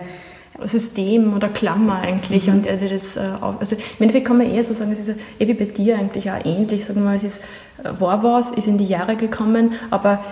System 0.63 1.35
oder 1.35 1.49
Klammer 1.49 1.99
eigentlich. 1.99 2.47
Mhm. 2.47 2.53
Und 2.53 2.67
er 2.67 2.77
das, 2.77 3.17
äh, 3.17 3.21
also 3.59 3.75
im 3.75 3.81
Endeffekt 3.99 4.27
kann 4.27 4.37
man 4.37 4.49
eher 4.49 4.63
so 4.63 4.73
sagen, 4.73 4.91
es 4.93 5.07
ist 5.07 5.17
eh 5.39 5.47
wie 5.47 5.53
bei 5.53 5.65
dir 5.65 5.97
eigentlich 5.97 6.29
auch 6.29 6.43
ähnlich. 6.43 6.85
Sagen 6.85 7.01
wir 7.01 7.05
mal, 7.05 7.15
es 7.15 7.23
ist, 7.23 7.41
äh, 7.83 7.89
war 7.99 8.23
was, 8.23 8.51
ist 8.51 8.67
in 8.67 8.77
die 8.77 8.85
Jahre 8.85 9.15
gekommen, 9.15 9.73
aber 9.91 10.23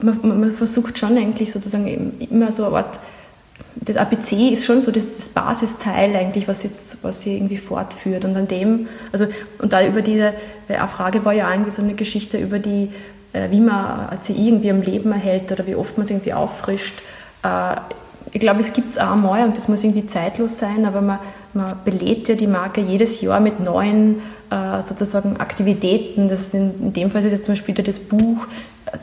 man, 0.00 0.40
man 0.40 0.50
versucht 0.50 0.98
schon 0.98 1.16
eigentlich 1.16 1.52
sozusagen 1.52 2.18
immer 2.20 2.52
so 2.52 2.66
eine 2.66 2.76
Art, 2.76 3.00
das 3.74 3.96
APC 3.96 4.52
ist 4.52 4.64
schon 4.64 4.80
so 4.80 4.90
das, 4.90 5.16
das 5.16 5.28
Basisteil 5.28 6.14
eigentlich, 6.16 6.48
was 6.48 6.62
sie, 6.62 6.70
was 7.02 7.22
sie 7.22 7.36
irgendwie 7.36 7.56
fortführt. 7.56 8.24
Und 8.24 8.36
an 8.36 8.48
dem, 8.48 8.88
also, 9.12 9.26
und 9.58 9.72
da 9.72 9.84
über 9.84 10.02
diese, 10.02 10.34
eine 10.68 10.88
Frage 10.88 11.24
war 11.24 11.32
ja 11.32 11.50
irgendwie 11.50 11.70
so 11.70 11.82
eine 11.82 11.94
Geschichte 11.94 12.38
über 12.38 12.58
die, 12.58 12.90
äh, 13.32 13.50
wie 13.50 13.60
man 13.60 14.08
ACI 14.10 14.48
irgendwie 14.48 14.70
am 14.70 14.82
Leben 14.82 15.12
erhält 15.12 15.50
oder 15.52 15.66
wie 15.66 15.74
oft 15.74 15.96
man 15.96 16.04
es 16.04 16.10
irgendwie 16.10 16.32
auffrischt 16.32 17.02
ich 18.32 18.40
glaube, 18.40 18.60
es 18.60 18.72
gibt 18.72 18.92
es 18.92 18.98
auch 18.98 19.12
einmal 19.12 19.44
und 19.44 19.56
das 19.56 19.68
muss 19.68 19.84
irgendwie 19.84 20.06
zeitlos 20.06 20.58
sein, 20.58 20.84
aber 20.84 21.00
man, 21.00 21.18
man 21.54 21.72
belädt 21.84 22.28
ja 22.28 22.34
die 22.34 22.46
Marke 22.46 22.80
jedes 22.80 23.20
Jahr 23.20 23.40
mit 23.40 23.60
neuen 23.60 24.20
äh, 24.50 24.82
sozusagen 24.82 25.38
Aktivitäten. 25.38 26.28
Das 26.28 26.52
in, 26.54 26.74
in, 26.80 26.92
dem 26.92 27.10
Fall 27.10 27.24
ist 27.24 27.32
jetzt 27.32 27.44
zum 27.44 27.54
Beispiel 27.54 27.74
wieder 27.74 27.84
das 27.84 27.98
Buch, 27.98 28.46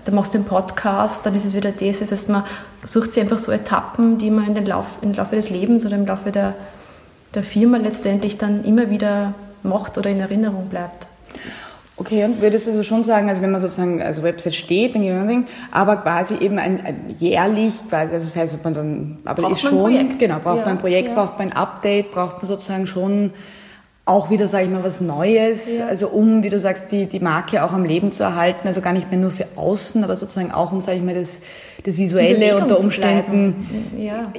da 0.04 0.12
machst 0.12 0.34
du 0.34 0.40
den 0.40 0.46
Podcast, 0.46 1.26
dann 1.26 1.36
ist 1.36 1.46
es 1.46 1.54
wieder 1.54 1.72
das. 1.72 2.00
Das 2.00 2.12
heißt, 2.12 2.30
man 2.30 2.44
sucht 2.84 3.14
sich 3.14 3.24
einfach 3.24 3.40
so 3.40 3.52
Etappen, 3.52 4.18
die 4.18 4.30
man 4.30 4.48
in 4.48 4.56
den 4.56 4.66
Lauf, 4.66 4.86
im 5.02 5.14
Laufe 5.14 5.36
des 5.36 5.50
Lebens 5.50 5.86
oder 5.86 5.96
im 5.96 6.06
Laufe 6.06 6.32
der, 6.32 6.54
der 7.34 7.44
Firma 7.44 7.78
letztendlich 7.78 8.38
dann 8.38 8.64
immer 8.64 8.90
wieder 8.90 9.34
macht 9.64 9.98
oder 9.98 10.10
in 10.10 10.20
Erinnerung 10.20 10.70
bleibt. 10.70 11.08
Okay, 11.98 12.26
und 12.26 12.42
würdest 12.42 12.68
du 12.68 12.72
also 12.72 12.84
schon 12.84 13.06
sagen, 13.06 13.30
also 13.30 13.42
wenn 13.42 13.52
man 13.52 13.62
sozusagen 13.62 14.02
also 14.02 14.22
Website 14.22 14.56
steht, 14.56 14.96
dann 14.96 15.28
Ding, 15.28 15.48
aber 15.72 15.96
quasi 15.98 16.36
eben 16.36 16.60
ein, 16.60 16.86
ein 16.86 17.16
jährlich, 17.20 17.74
quasi, 17.88 18.14
also 18.14 18.28
das 18.28 18.36
heißt, 18.36 18.54
man 18.66 18.74
dann, 18.74 19.18
aber 19.24 19.44
braucht 19.44 19.54
ist 19.54 19.62
schon, 19.62 19.80
Projekt. 19.80 20.20
genau, 20.20 20.40
braucht 20.40 20.58
ja, 20.60 20.66
man 20.66 20.76
ein 20.76 20.80
Projekt, 20.80 21.10
ja. 21.10 21.16
braucht 21.16 21.40
man 21.40 21.52
ein 21.52 21.58
Update, 21.58 22.12
braucht 22.12 22.40
man 22.40 22.48
sozusagen 22.48 22.86
schon 22.86 23.32
auch 24.08 24.30
wieder, 24.30 24.48
sage 24.48 24.66
ich 24.66 24.70
mal, 24.70 24.84
was 24.84 25.02
Neues, 25.02 25.80
ja. 25.80 25.88
also 25.88 26.10
um, 26.10 26.44
wie 26.44 26.50
du 26.50 26.60
sagst, 26.60 26.92
die, 26.92 27.08
die 27.08 27.20
Marke 27.20 27.64
auch 27.64 27.74
am 27.74 27.84
Leben 27.84 28.12
zu 28.12 28.22
erhalten, 28.22 28.68
also 28.68 28.80
gar 28.80 28.94
nicht 28.94 29.10
mehr 29.10 29.20
nur 29.20 29.32
für 29.32 29.48
außen, 29.56 30.04
aber 30.04 30.16
sozusagen 30.16 30.52
auch 30.52 30.72
um, 30.72 30.82
sage 30.82 30.98
ich 30.98 31.04
mal, 31.04 31.16
das, 31.16 31.42
das 31.84 31.98
Visuelle 31.98 32.56
unter 32.56 32.80
Umständen 32.80 33.96
ja. 33.98 34.32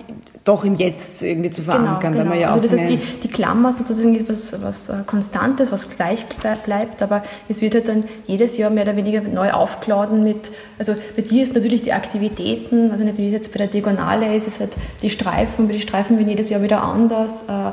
doch 0.44 0.64
im 0.64 0.76
Jetzt 0.76 1.20
irgendwie 1.20 1.50
zu 1.50 1.62
verankern. 1.62 2.12
Genau, 2.12 2.22
genau. 2.22 2.30
Man 2.30 2.40
ja 2.40 2.50
also 2.50 2.68
das 2.68 2.78
heißt, 2.78 2.90
die, 2.90 2.98
die 2.98 3.28
Klammer 3.28 3.72
sozusagen 3.72 4.14
ist 4.14 4.28
was, 4.28 4.62
was 4.62 4.88
äh, 4.88 5.02
Konstantes, 5.04 5.72
was 5.72 5.90
gleich 5.90 6.24
bleibt, 6.64 7.02
aber 7.02 7.24
es 7.48 7.60
wird 7.60 7.74
halt 7.74 7.88
dann 7.88 8.04
jedes 8.28 8.56
Jahr 8.58 8.70
mehr 8.70 8.84
oder 8.84 8.94
weniger 8.94 9.20
neu 9.20 9.50
aufgeladen 9.50 10.22
mit, 10.22 10.52
also 10.78 10.94
bei 11.16 11.22
dir 11.22 11.42
ist 11.42 11.56
natürlich 11.56 11.82
die 11.82 11.92
Aktivitäten, 11.92 12.92
also 12.92 13.02
nicht 13.02 13.18
wie 13.18 13.26
es 13.26 13.32
jetzt 13.32 13.52
bei 13.52 13.58
der 13.58 13.66
Diagonale 13.66 14.32
ist, 14.36 14.46
es 14.46 14.54
ist 14.54 14.60
halt 14.60 14.76
die 15.02 15.10
Streifen, 15.10 15.68
die 15.68 15.80
Streifen 15.80 16.18
werden 16.18 16.28
jedes 16.28 16.50
Jahr 16.50 16.62
wieder 16.62 16.84
anders, 16.84 17.46
äh, 17.48 17.72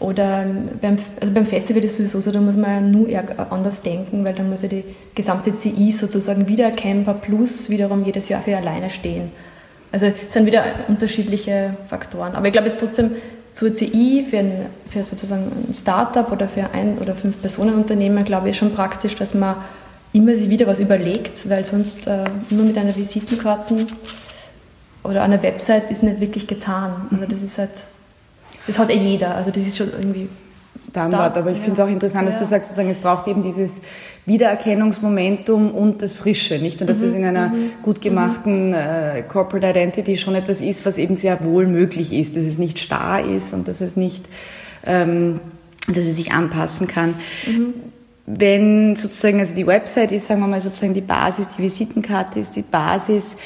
oder 0.00 0.46
beim, 0.80 0.98
also 1.20 1.32
beim 1.32 1.46
Festival 1.46 1.84
ist 1.84 1.92
es 1.92 1.98
sowieso 1.98 2.20
so, 2.20 2.32
da 2.32 2.40
muss 2.40 2.56
man 2.56 2.70
ja 2.70 2.80
nur 2.80 3.08
anders 3.50 3.82
denken, 3.82 4.24
weil 4.24 4.34
dann 4.34 4.48
muss 4.48 4.62
ja 4.62 4.68
die 4.68 4.84
gesamte 5.14 5.54
CI 5.54 5.92
sozusagen 5.92 6.46
wiedererkennbar 6.46 7.14
plus 7.14 7.68
wiederum 7.68 8.04
jedes 8.04 8.30
Jahr 8.30 8.40
für 8.40 8.56
alleine 8.56 8.88
stehen. 8.88 9.30
Also 9.92 10.06
es 10.06 10.32
sind 10.32 10.46
wieder 10.46 10.64
unterschiedliche 10.88 11.76
Faktoren. 11.88 12.34
Aber 12.34 12.46
ich 12.46 12.52
glaube 12.52 12.68
jetzt 12.68 12.80
trotzdem 12.80 13.12
zur 13.52 13.74
CI 13.74 14.26
für, 14.28 14.38
ein, 14.38 14.66
für 14.90 15.02
sozusagen 15.02 15.50
ein 15.68 15.74
Startup 15.74 16.30
oder 16.32 16.48
für 16.48 16.70
ein 16.72 16.98
oder 16.98 17.14
fünf 17.14 17.40
Personen 17.40 17.74
Unternehmen, 17.74 18.24
glaube 18.24 18.50
ich, 18.50 18.56
schon 18.56 18.72
praktisch, 18.72 19.16
dass 19.16 19.34
man 19.34 19.56
immer 20.12 20.34
sich 20.34 20.48
wieder 20.48 20.66
was 20.66 20.80
überlegt, 20.80 21.48
weil 21.48 21.64
sonst 21.64 22.06
äh, 22.06 22.24
nur 22.48 22.64
mit 22.64 22.78
einer 22.78 22.96
Visitenkarte 22.96 23.86
oder 25.04 25.22
einer 25.22 25.42
Website 25.42 25.90
ist 25.90 26.02
nicht 26.02 26.20
wirklich 26.20 26.46
getan. 26.46 27.08
Also 27.10 27.26
das 27.26 27.42
ist 27.42 27.58
halt 27.58 27.70
das 28.66 28.78
hat 28.78 28.90
eh 28.90 28.96
jeder. 28.96 29.34
Also 29.34 29.50
das 29.50 29.66
ist 29.66 29.76
schon 29.76 29.90
irgendwie 29.90 30.28
Standard. 30.88 31.36
Aber 31.36 31.50
ich 31.50 31.58
ja. 31.58 31.64
finde 31.64 31.80
es 31.80 31.86
auch 31.86 31.92
interessant, 31.92 32.26
dass 32.26 32.34
ja. 32.34 32.40
du 32.40 32.46
sagst, 32.46 32.68
sozusagen, 32.68 32.90
es 32.90 32.98
braucht 32.98 33.28
eben 33.28 33.42
dieses 33.42 33.80
Wiedererkennungsmomentum 34.26 35.72
und 35.72 36.02
das 36.02 36.12
Frische, 36.12 36.58
nicht? 36.58 36.80
Und 36.80 36.88
dass 36.88 36.98
mhm. 36.98 37.06
das 37.06 37.14
in 37.14 37.24
einer 37.24 37.48
mhm. 37.48 37.70
gut 37.82 38.00
gemachten 38.00 38.74
äh, 38.74 39.22
Corporate 39.26 39.68
Identity 39.68 40.16
schon 40.16 40.34
etwas 40.34 40.60
ist, 40.60 40.86
was 40.86 40.98
eben 40.98 41.16
sehr 41.16 41.44
wohl 41.44 41.66
möglich 41.66 42.12
ist, 42.12 42.36
dass 42.36 42.44
es 42.44 42.58
nicht 42.58 42.78
starr 42.78 43.24
ist 43.24 43.52
und 43.52 43.66
dass 43.66 43.80
es 43.80 43.96
nicht, 43.96 44.26
ähm, 44.86 45.40
dass 45.88 46.04
es 46.04 46.16
sich 46.16 46.32
anpassen 46.32 46.86
kann. 46.86 47.14
Mhm. 47.46 47.74
Wenn 48.26 48.94
sozusagen, 48.94 49.40
also 49.40 49.56
die 49.56 49.66
Website 49.66 50.12
ist, 50.12 50.28
sagen 50.28 50.40
wir 50.40 50.46
mal, 50.46 50.60
sozusagen 50.60 50.94
die 50.94 51.00
Basis, 51.00 51.46
die 51.56 51.62
Visitenkarte 51.62 52.38
ist 52.38 52.54
die 52.54 52.62
Basis, 52.62 53.36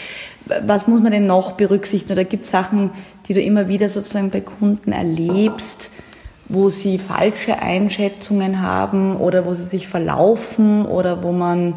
was 0.67 0.87
muss 0.87 1.01
man 1.01 1.13
denn 1.13 1.27
noch 1.27 1.53
berücksichtigen? 1.53 2.13
Oder 2.13 2.25
gibt 2.25 2.45
es 2.45 2.51
Sachen, 2.51 2.91
die 3.29 3.35
du 3.35 3.41
immer 3.41 3.69
wieder 3.69 3.89
sozusagen 3.89 4.31
bei 4.31 4.41
Kunden 4.41 4.93
erlebst, 4.93 5.91
wo 6.49 6.69
sie 6.69 6.99
falsche 6.99 7.59
Einschätzungen 7.59 8.61
haben 8.61 9.17
oder 9.17 9.47
wo 9.47 9.55
sie 9.55 9.65
sich 9.65 9.89
verlaufen 9.89 10.85
oder 10.85 11.23
wo 11.23 11.33
man 11.33 11.75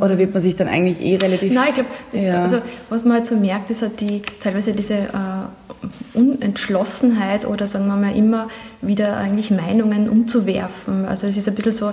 oder 0.00 0.16
wird 0.16 0.32
man 0.32 0.40
sich 0.40 0.54
dann 0.54 0.68
eigentlich 0.68 1.04
eh 1.04 1.16
relativ. 1.16 1.52
Nein, 1.52 1.68
ich 1.68 1.74
glaube, 1.74 1.90
ja. 2.12 2.42
also, 2.42 2.62
was 2.88 3.04
man 3.04 3.14
halt 3.14 3.26
so 3.26 3.36
merkt, 3.36 3.68
ist 3.70 3.82
halt 3.82 4.00
die, 4.00 4.22
teilweise 4.40 4.72
diese 4.72 4.94
äh, 4.94 6.14
Unentschlossenheit 6.14 7.46
oder 7.46 7.66
sagen 7.66 7.88
wir 7.88 7.96
mal 7.96 8.16
immer 8.16 8.48
wieder 8.80 9.16
eigentlich 9.16 9.50
Meinungen 9.50 10.08
umzuwerfen. 10.08 11.04
Also 11.04 11.26
es 11.26 11.36
ist 11.36 11.48
ein 11.48 11.54
bisschen 11.54 11.72
so, 11.72 11.92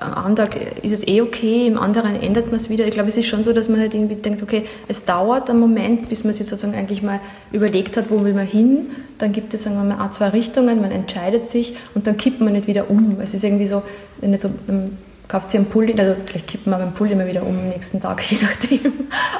am 0.00 0.36
Tag 0.36 0.56
ist 0.82 0.92
es 0.92 1.06
eh 1.06 1.20
okay, 1.20 1.66
im 1.66 1.78
anderen 1.78 2.14
ändert 2.14 2.46
man 2.46 2.56
es 2.56 2.68
wieder. 2.68 2.86
Ich 2.86 2.92
glaube, 2.92 3.08
es 3.08 3.16
ist 3.16 3.26
schon 3.26 3.44
so, 3.44 3.52
dass 3.52 3.68
man 3.68 3.80
halt 3.80 3.94
irgendwie 3.94 4.16
denkt, 4.16 4.42
okay, 4.42 4.64
es 4.88 5.04
dauert 5.04 5.48
einen 5.50 5.60
Moment, 5.60 6.08
bis 6.08 6.24
man 6.24 6.32
sich 6.32 6.46
sozusagen 6.46 6.74
eigentlich 6.74 7.02
mal 7.02 7.20
überlegt 7.52 7.96
hat, 7.96 8.06
wo 8.10 8.22
will 8.24 8.34
man 8.34 8.46
hin. 8.46 8.88
Dann 9.18 9.32
gibt 9.32 9.54
es, 9.54 9.64
sagen 9.64 9.76
wir 9.76 9.84
mal, 9.84 10.10
zwei 10.12 10.28
Richtungen, 10.28 10.80
man 10.80 10.90
entscheidet 10.90 11.48
sich 11.48 11.76
und 11.94 12.06
dann 12.06 12.16
kippt 12.16 12.40
man 12.40 12.52
nicht 12.52 12.66
wieder 12.66 12.90
um. 12.90 13.16
Es 13.20 13.34
ist 13.34 13.44
irgendwie 13.44 13.66
so, 13.66 13.82
nicht 14.20 14.42
so 14.42 14.50
man 14.66 14.98
kauft 15.28 15.50
sich 15.50 15.58
einen 15.58 15.68
Pulli, 15.68 15.94
also 15.98 16.14
vielleicht 16.24 16.46
kippt 16.46 16.66
man 16.66 16.78
beim 16.78 16.92
Pulli 16.92 17.12
immer 17.12 17.26
wieder 17.26 17.42
um 17.42 17.58
am 17.58 17.68
nächsten 17.68 18.00
Tag, 18.00 18.22
je 18.30 18.38
nachdem. 18.42 18.92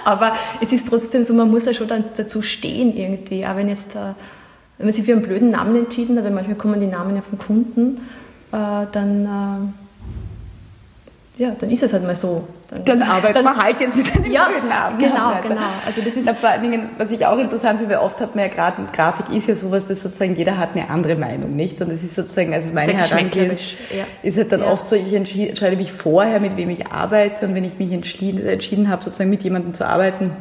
Aber 0.04 0.34
es 0.60 0.72
ist 0.72 0.88
trotzdem 0.88 1.24
so, 1.24 1.34
man 1.34 1.50
muss 1.50 1.64
ja 1.64 1.74
schon 1.74 1.88
dann 1.88 2.04
dazu 2.16 2.42
stehen 2.42 2.96
irgendwie. 2.96 3.46
Auch 3.46 3.56
wenn 3.56 3.68
jetzt, 3.68 3.94
äh, 3.94 4.14
wenn 4.78 4.86
man 4.86 4.92
sich 4.92 5.04
für 5.04 5.12
einen 5.12 5.22
blöden 5.22 5.50
Namen 5.50 5.76
entschieden 5.76 6.16
hat, 6.16 6.24
weil 6.24 6.32
manchmal 6.32 6.56
kommen 6.56 6.80
die 6.80 6.86
Namen 6.86 7.16
ja 7.16 7.22
von 7.22 7.38
Kunden, 7.38 8.00
äh, 8.52 8.86
dann 8.92 9.74
ja, 11.38 11.54
dann 11.58 11.70
ist 11.70 11.82
es 11.82 11.92
halt 11.92 12.02
mal 12.02 12.14
so. 12.14 12.48
Dann, 12.70 12.84
dann 12.84 13.02
arbeitet 13.02 13.36
dann, 13.36 13.44
man 13.44 13.56
halt 13.58 13.78
jetzt 13.78 13.94
mit 13.94 14.06
seinem 14.06 14.30
ja, 14.30 14.48
Namen. 14.66 14.98
Genau, 14.98 15.34
genau. 15.42 15.60
Also 15.84 16.00
das 16.00 16.16
ist 16.16 16.24
Na, 16.24 16.32
vor 16.32 16.48
allen 16.48 16.62
Dingen, 16.62 16.88
was 16.96 17.10
ich 17.10 17.26
auch 17.26 17.36
interessant 17.36 17.78
finde, 17.78 17.94
weil 17.94 18.02
oft 18.02 18.18
hat 18.22 18.34
man 18.34 18.46
ja 18.46 18.50
gerade, 18.50 18.88
Grafik 18.90 19.28
ist 19.36 19.46
ja 19.46 19.54
sowas, 19.54 19.86
dass 19.86 20.02
sozusagen 20.02 20.34
jeder 20.34 20.56
hat 20.56 20.70
eine 20.74 20.88
andere 20.88 21.14
Meinung, 21.14 21.54
nicht? 21.54 21.80
Und 21.82 21.92
es 21.92 22.02
ist 22.02 22.14
sozusagen, 22.14 22.54
also 22.54 22.70
meine 22.72 22.94
Herangehensweise 22.94 23.76
ja. 23.94 24.04
ist 24.22 24.38
halt 24.38 24.50
dann 24.50 24.60
ja. 24.60 24.66
oft 24.72 24.88
so, 24.88 24.96
ich 24.96 25.12
entscheide 25.12 25.76
mich 25.76 25.92
vorher, 25.92 26.40
mit 26.40 26.56
wem 26.56 26.70
ich 26.70 26.86
arbeite 26.86 27.46
und 27.46 27.54
wenn 27.54 27.64
ich 27.64 27.78
mich 27.78 27.92
entschieden, 27.92 28.46
entschieden 28.46 28.88
habe, 28.88 29.04
sozusagen 29.04 29.28
mit 29.28 29.42
jemandem 29.42 29.74
zu 29.74 29.86
arbeiten, 29.86 30.32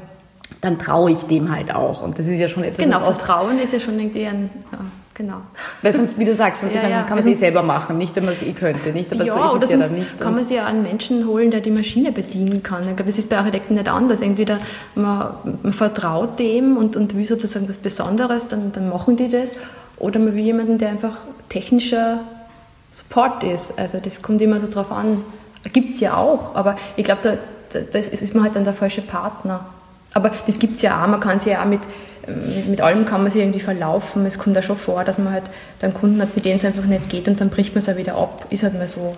dann 0.61 0.79
traue 0.79 1.11
ich 1.11 1.19
dem 1.23 1.53
halt 1.53 1.75
auch. 1.75 2.03
Und 2.03 2.17
das 2.19 2.25
ist 2.25 2.39
ja 2.39 2.47
schon 2.47 2.63
etwas, 2.63 2.77
Genau, 2.77 2.99
Vertrauen 2.99 3.59
ist 3.59 3.73
ja 3.73 3.81
schon 3.81 3.99
irgendwie 3.99 4.27
ein... 4.27 4.49
Ja 4.71 4.79
genau. 5.15 5.41
Weil 5.81 5.93
sonst, 5.93 6.19
wie 6.19 6.25
du 6.25 6.35
sagst, 6.35 6.61
sonst 6.61 6.75
ja, 6.75 6.87
ja. 6.87 7.01
kann 7.01 7.17
man 7.17 7.19
es 7.19 7.25
eh 7.25 7.33
selber 7.33 7.63
machen, 7.63 7.97
nicht 7.97 8.15
wenn 8.15 8.25
man 8.25 8.35
es 8.35 8.43
eh 8.43 8.53
könnte, 8.53 8.91
nicht? 8.91 9.11
Aber 9.11 9.23
ja, 9.23 9.49
so 9.49 9.55
ist 9.55 9.63
es 9.63 9.71
ja 9.71 9.77
dann 9.77 9.93
nicht. 9.93 10.19
kann 10.19 10.35
man 10.35 10.45
sich 10.45 10.57
ja 10.57 10.65
einen 10.65 10.83
Menschen 10.83 11.25
holen, 11.25 11.49
der 11.49 11.61
die 11.61 11.71
Maschine 11.71 12.11
bedienen 12.11 12.61
kann. 12.61 12.87
Ich 12.87 12.95
glaube, 12.95 13.09
es 13.09 13.17
ist 13.17 13.29
bei 13.29 13.37
Architekten 13.37 13.73
nicht 13.73 13.89
anders. 13.89 14.21
Entweder 14.21 14.59
man, 14.93 15.33
man 15.63 15.73
vertraut 15.73 16.37
dem 16.37 16.77
und, 16.77 16.95
und 16.95 17.15
will 17.15 17.25
sozusagen 17.25 17.67
was 17.67 17.77
Besonderes, 17.77 18.47
dann, 18.47 18.71
dann 18.71 18.89
machen 18.89 19.17
die 19.17 19.29
das. 19.29 19.55
Oder 19.97 20.19
man 20.19 20.35
will 20.35 20.43
jemanden, 20.43 20.77
der 20.77 20.89
einfach 20.89 21.17
technischer 21.49 22.19
Support 22.91 23.43
ist. 23.43 23.79
Also 23.79 23.99
das 24.03 24.21
kommt 24.21 24.41
immer 24.41 24.59
so 24.59 24.67
drauf 24.69 24.91
an. 24.91 25.23
Gibt 25.73 25.95
es 25.95 25.99
ja 25.99 26.15
auch, 26.15 26.55
aber 26.55 26.75
ich 26.95 27.05
glaube, 27.05 27.21
da, 27.23 27.37
da, 27.73 27.79
das 27.91 28.07
ist 28.09 28.35
man 28.35 28.43
halt 28.43 28.55
dann 28.55 28.65
der 28.65 28.73
falsche 28.73 29.01
Partner. 29.01 29.65
Aber 30.15 30.31
das 30.47 30.59
gibt 30.59 30.77
es 30.77 30.81
ja 30.81 31.03
auch, 31.03 31.07
man 31.07 31.19
kann 31.19 31.39
sich 31.39 31.51
ja 31.51 31.61
auch 31.61 31.65
mit, 31.65 31.81
mit, 32.25 32.67
mit, 32.69 32.81
allem 32.81 33.05
kann 33.05 33.21
man 33.21 33.29
sich 33.29 33.41
irgendwie 33.41 33.59
verlaufen. 33.59 34.25
Es 34.25 34.39
kommt 34.39 34.55
da 34.55 34.61
schon 34.61 34.77
vor, 34.77 35.03
dass 35.03 35.17
man 35.17 35.33
halt 35.33 35.43
dann 35.79 35.93
Kunden 35.93 36.21
hat, 36.21 36.33
mit 36.35 36.45
denen 36.45 36.55
es 36.55 36.63
einfach 36.63 36.85
nicht 36.85 37.09
geht 37.09 37.27
und 37.27 37.39
dann 37.41 37.49
bricht 37.49 37.75
man 37.75 37.79
es 37.79 37.89
auch 37.89 37.97
wieder 37.97 38.15
ab. 38.15 38.45
Ist 38.49 38.63
halt 38.63 38.75
mal 38.75 38.87
so. 38.87 39.13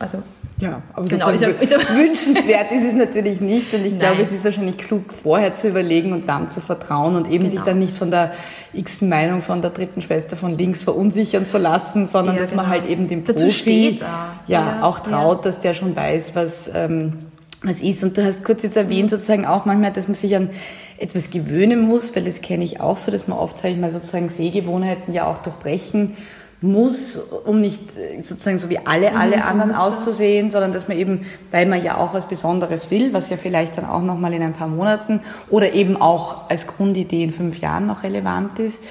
Also, 0.00 0.18
ja, 0.58 0.82
aber 0.94 1.06
genau, 1.06 1.30
ist, 1.30 1.42
ist 1.42 1.70
wünschenswert 1.94 2.72
ist 2.72 2.84
es 2.84 2.94
natürlich 2.94 3.40
nicht 3.40 3.72
und 3.72 3.86
ich 3.86 3.92
Nein. 3.92 4.00
glaube, 4.00 4.22
es 4.22 4.32
ist 4.32 4.44
wahrscheinlich 4.44 4.78
klug, 4.78 5.04
vorher 5.22 5.54
zu 5.54 5.68
überlegen 5.68 6.12
und 6.12 6.28
dann 6.28 6.50
zu 6.50 6.60
vertrauen 6.60 7.14
und 7.14 7.26
eben 7.26 7.44
genau. 7.44 7.50
sich 7.50 7.60
dann 7.60 7.78
nicht 7.78 7.96
von 7.96 8.10
der 8.10 8.32
x-ten 8.72 9.08
Meinung 9.08 9.42
von 9.42 9.62
der 9.62 9.70
dritten 9.70 10.02
Schwester 10.02 10.36
von 10.36 10.58
links 10.58 10.82
verunsichern 10.82 11.46
zu 11.46 11.58
lassen, 11.58 12.06
sondern 12.08 12.34
ja, 12.34 12.42
dass 12.42 12.50
genau. 12.50 12.62
man 12.62 12.70
halt 12.72 12.86
eben 12.86 13.06
dem 13.06 13.24
Dazu 13.24 13.44
Profi 13.44 13.52
steht, 13.52 14.00
ja, 14.00 14.38
ja, 14.48 14.82
auch 14.82 14.98
traut, 14.98 15.46
dass 15.46 15.60
der 15.60 15.72
schon 15.72 15.94
weiß, 15.94 16.34
was 16.34 16.70
ähm, 16.74 17.18
was 17.62 17.80
ist. 17.80 18.02
Und 18.04 18.16
du 18.16 18.24
hast 18.24 18.44
kurz 18.44 18.62
jetzt 18.62 18.76
erwähnt, 18.76 19.10
sozusagen 19.10 19.46
auch 19.46 19.64
manchmal, 19.64 19.92
dass 19.92 20.08
man 20.08 20.14
sich 20.14 20.34
an 20.36 20.50
etwas 20.98 21.30
gewöhnen 21.30 21.80
muss, 21.80 22.14
weil 22.16 22.24
das 22.24 22.40
kenne 22.40 22.64
ich 22.64 22.80
auch 22.80 22.96
so, 22.96 23.10
dass 23.10 23.28
man 23.28 23.38
oft, 23.38 23.58
sage 23.58 23.74
ich 23.74 23.80
mal, 23.80 23.90
sozusagen 23.90 24.28
Sehgewohnheiten 24.28 25.12
ja 25.12 25.26
auch 25.26 25.38
durchbrechen 25.38 26.16
muss, 26.62 27.16
um 27.16 27.60
nicht 27.60 27.96
äh, 27.96 28.22
sozusagen 28.22 28.58
so 28.58 28.70
wie 28.70 28.78
alle, 28.78 29.14
alle 29.14 29.44
anderen 29.44 29.74
auszusehen, 29.74 30.48
sondern 30.48 30.72
dass 30.72 30.88
man 30.88 30.98
eben, 30.98 31.26
weil 31.50 31.66
man 31.66 31.82
ja 31.82 31.98
auch 31.98 32.14
was 32.14 32.28
Besonderes 32.28 32.90
will, 32.90 33.12
was 33.12 33.28
ja 33.28 33.36
vielleicht 33.36 33.76
dann 33.76 33.84
auch 33.84 34.02
nochmal 34.02 34.32
in 34.32 34.42
ein 34.42 34.54
paar 34.54 34.68
Monaten 34.68 35.20
oder 35.50 35.74
eben 35.74 36.00
auch 36.00 36.48
als 36.48 36.66
Grundidee 36.66 37.24
in 37.24 37.32
fünf 37.32 37.60
Jahren 37.60 37.86
noch 37.86 38.02
relevant 38.02 38.58
ist, 38.58 38.82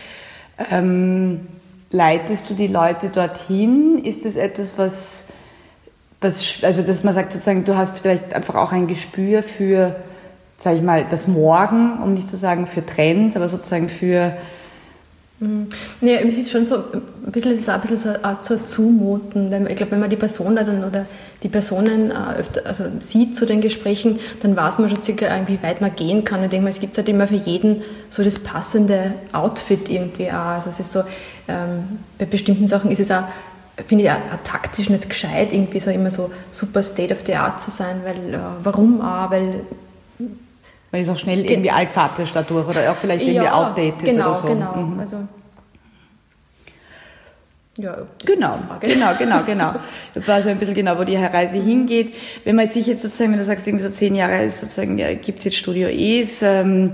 ähm, 0.69 1.47
leitest 1.89 2.49
du 2.49 2.53
die 2.53 2.67
Leute 2.67 3.09
dorthin? 3.09 3.99
Ist 4.03 4.25
das 4.25 4.35
etwas, 4.35 4.77
was 4.77 5.25
was, 6.25 6.63
also 6.63 6.81
dass 6.81 7.03
man 7.03 7.13
sagt 7.13 7.31
sozusagen, 7.31 7.63
du 7.63 7.77
hast 7.77 7.99
vielleicht 7.99 8.33
einfach 8.33 8.55
auch 8.55 8.71
ein 8.71 8.87
Gespür 8.87 9.43
für, 9.43 9.95
sage 10.57 10.77
ich 10.77 10.81
mal, 10.81 11.05
das 11.09 11.27
Morgen, 11.27 11.99
um 12.01 12.13
nicht 12.13 12.27
zu 12.27 12.35
sagen 12.35 12.67
für 12.67 12.85
Trends, 12.85 13.35
aber 13.35 13.47
sozusagen 13.47 13.87
für 13.87 14.33
mhm. 15.39 15.67
Ja, 16.01 16.15
es 16.15 16.37
ist 16.37 16.51
schon 16.51 16.65
so, 16.65 16.77
ein 16.77 17.31
bisschen, 17.31 17.51
es 17.53 17.61
ist 17.61 17.69
auch 17.69 17.75
ein 17.75 17.81
bisschen 17.81 17.97
so 17.97 18.09
eine 18.09 18.23
Art 18.23 18.43
so 18.43 18.57
Zumuten. 18.57 19.51
Weil, 19.51 19.69
ich 19.69 19.75
glaube, 19.75 19.91
wenn 19.91 19.99
man 19.99 20.09
die 20.09 20.15
Person 20.15 20.53
oder 20.53 21.05
die 21.43 21.49
Personen 21.49 22.11
äh, 22.11 22.39
öfter, 22.39 22.65
also 22.65 22.85
sieht 22.99 23.37
zu 23.37 23.45
den 23.45 23.61
Gesprächen, 23.61 24.19
dann 24.41 24.55
weiß 24.55 24.79
man 24.79 24.89
schon 24.89 25.03
circa, 25.03 25.27
wie 25.45 25.61
weit 25.61 25.81
man 25.81 25.95
gehen 25.95 26.23
kann. 26.23 26.43
Ich 26.43 26.49
denke 26.49 26.63
mal, 26.63 26.69
es 26.71 26.79
gibt 26.79 26.97
halt 26.97 27.07
immer 27.07 27.27
für 27.27 27.35
jeden 27.35 27.83
so 28.09 28.23
das 28.23 28.39
passende 28.39 29.13
Outfit 29.31 29.89
irgendwie 29.89 30.31
auch. 30.31 30.55
Also 30.55 30.71
es 30.71 30.79
ist 30.79 30.91
so, 30.91 31.03
ähm, 31.47 31.99
bei 32.17 32.25
bestimmten 32.25 32.67
Sachen 32.67 32.89
ist 32.89 32.99
es 32.99 33.11
auch 33.11 33.25
finde 33.87 34.03
ich 34.05 34.11
auch, 34.11 34.15
auch, 34.15 34.43
taktisch 34.43 34.89
nicht 34.89 35.09
gescheit, 35.09 35.51
irgendwie 35.51 35.79
so 35.79 35.91
immer 35.91 36.11
so 36.11 36.31
super 36.51 36.81
State 36.83 37.13
of 37.13 37.21
the 37.25 37.35
Art 37.35 37.59
zu 37.59 37.71
sein, 37.71 38.01
weil 38.03 38.33
äh, 38.33 38.39
warum 38.63 39.01
auch, 39.01 39.29
weil 39.29 39.61
weil 40.91 41.01
es 41.01 41.09
auch 41.09 41.17
schnell 41.17 41.45
irgendwie 41.45 41.71
altfarblich 41.71 42.31
dadurch 42.33 42.67
oder 42.67 42.89
auch 42.89 42.95
vielleicht 42.95 43.23
irgendwie 43.23 43.45
ja, 43.45 43.53
outdated 43.53 43.99
genau, 43.99 44.25
oder 44.25 44.33
so. 44.33 44.47
Genau, 44.47 44.75
mhm. 44.75 44.99
also 44.99 45.17
Ja, 47.77 47.97
genau, 48.25 48.57
genau, 48.79 49.11
genau, 49.17 49.43
genau. 49.43 49.73
Das 50.13 50.25
war 50.29 50.41
so 50.41 50.47
ein 50.47 50.57
bisschen 50.57 50.75
genau, 50.75 50.97
wo 50.97 51.03
die 51.03 51.17
Reise 51.17 51.57
hingeht. 51.57 52.13
Wenn 52.45 52.55
man 52.55 52.69
sich 52.69 52.87
jetzt 52.87 53.01
sozusagen, 53.01 53.33
wenn 53.33 53.39
du 53.39 53.43
sagst, 53.43 53.67
irgendwie 53.67 53.83
so 53.83 53.91
zehn 53.91 54.15
Jahre 54.15 54.49
sozusagen, 54.49 54.97
ja, 54.97 55.13
gibt's 55.13 55.43
jetzt 55.43 55.57
Studio 55.57 55.89
Es, 55.89 56.41
ähm, 56.41 56.93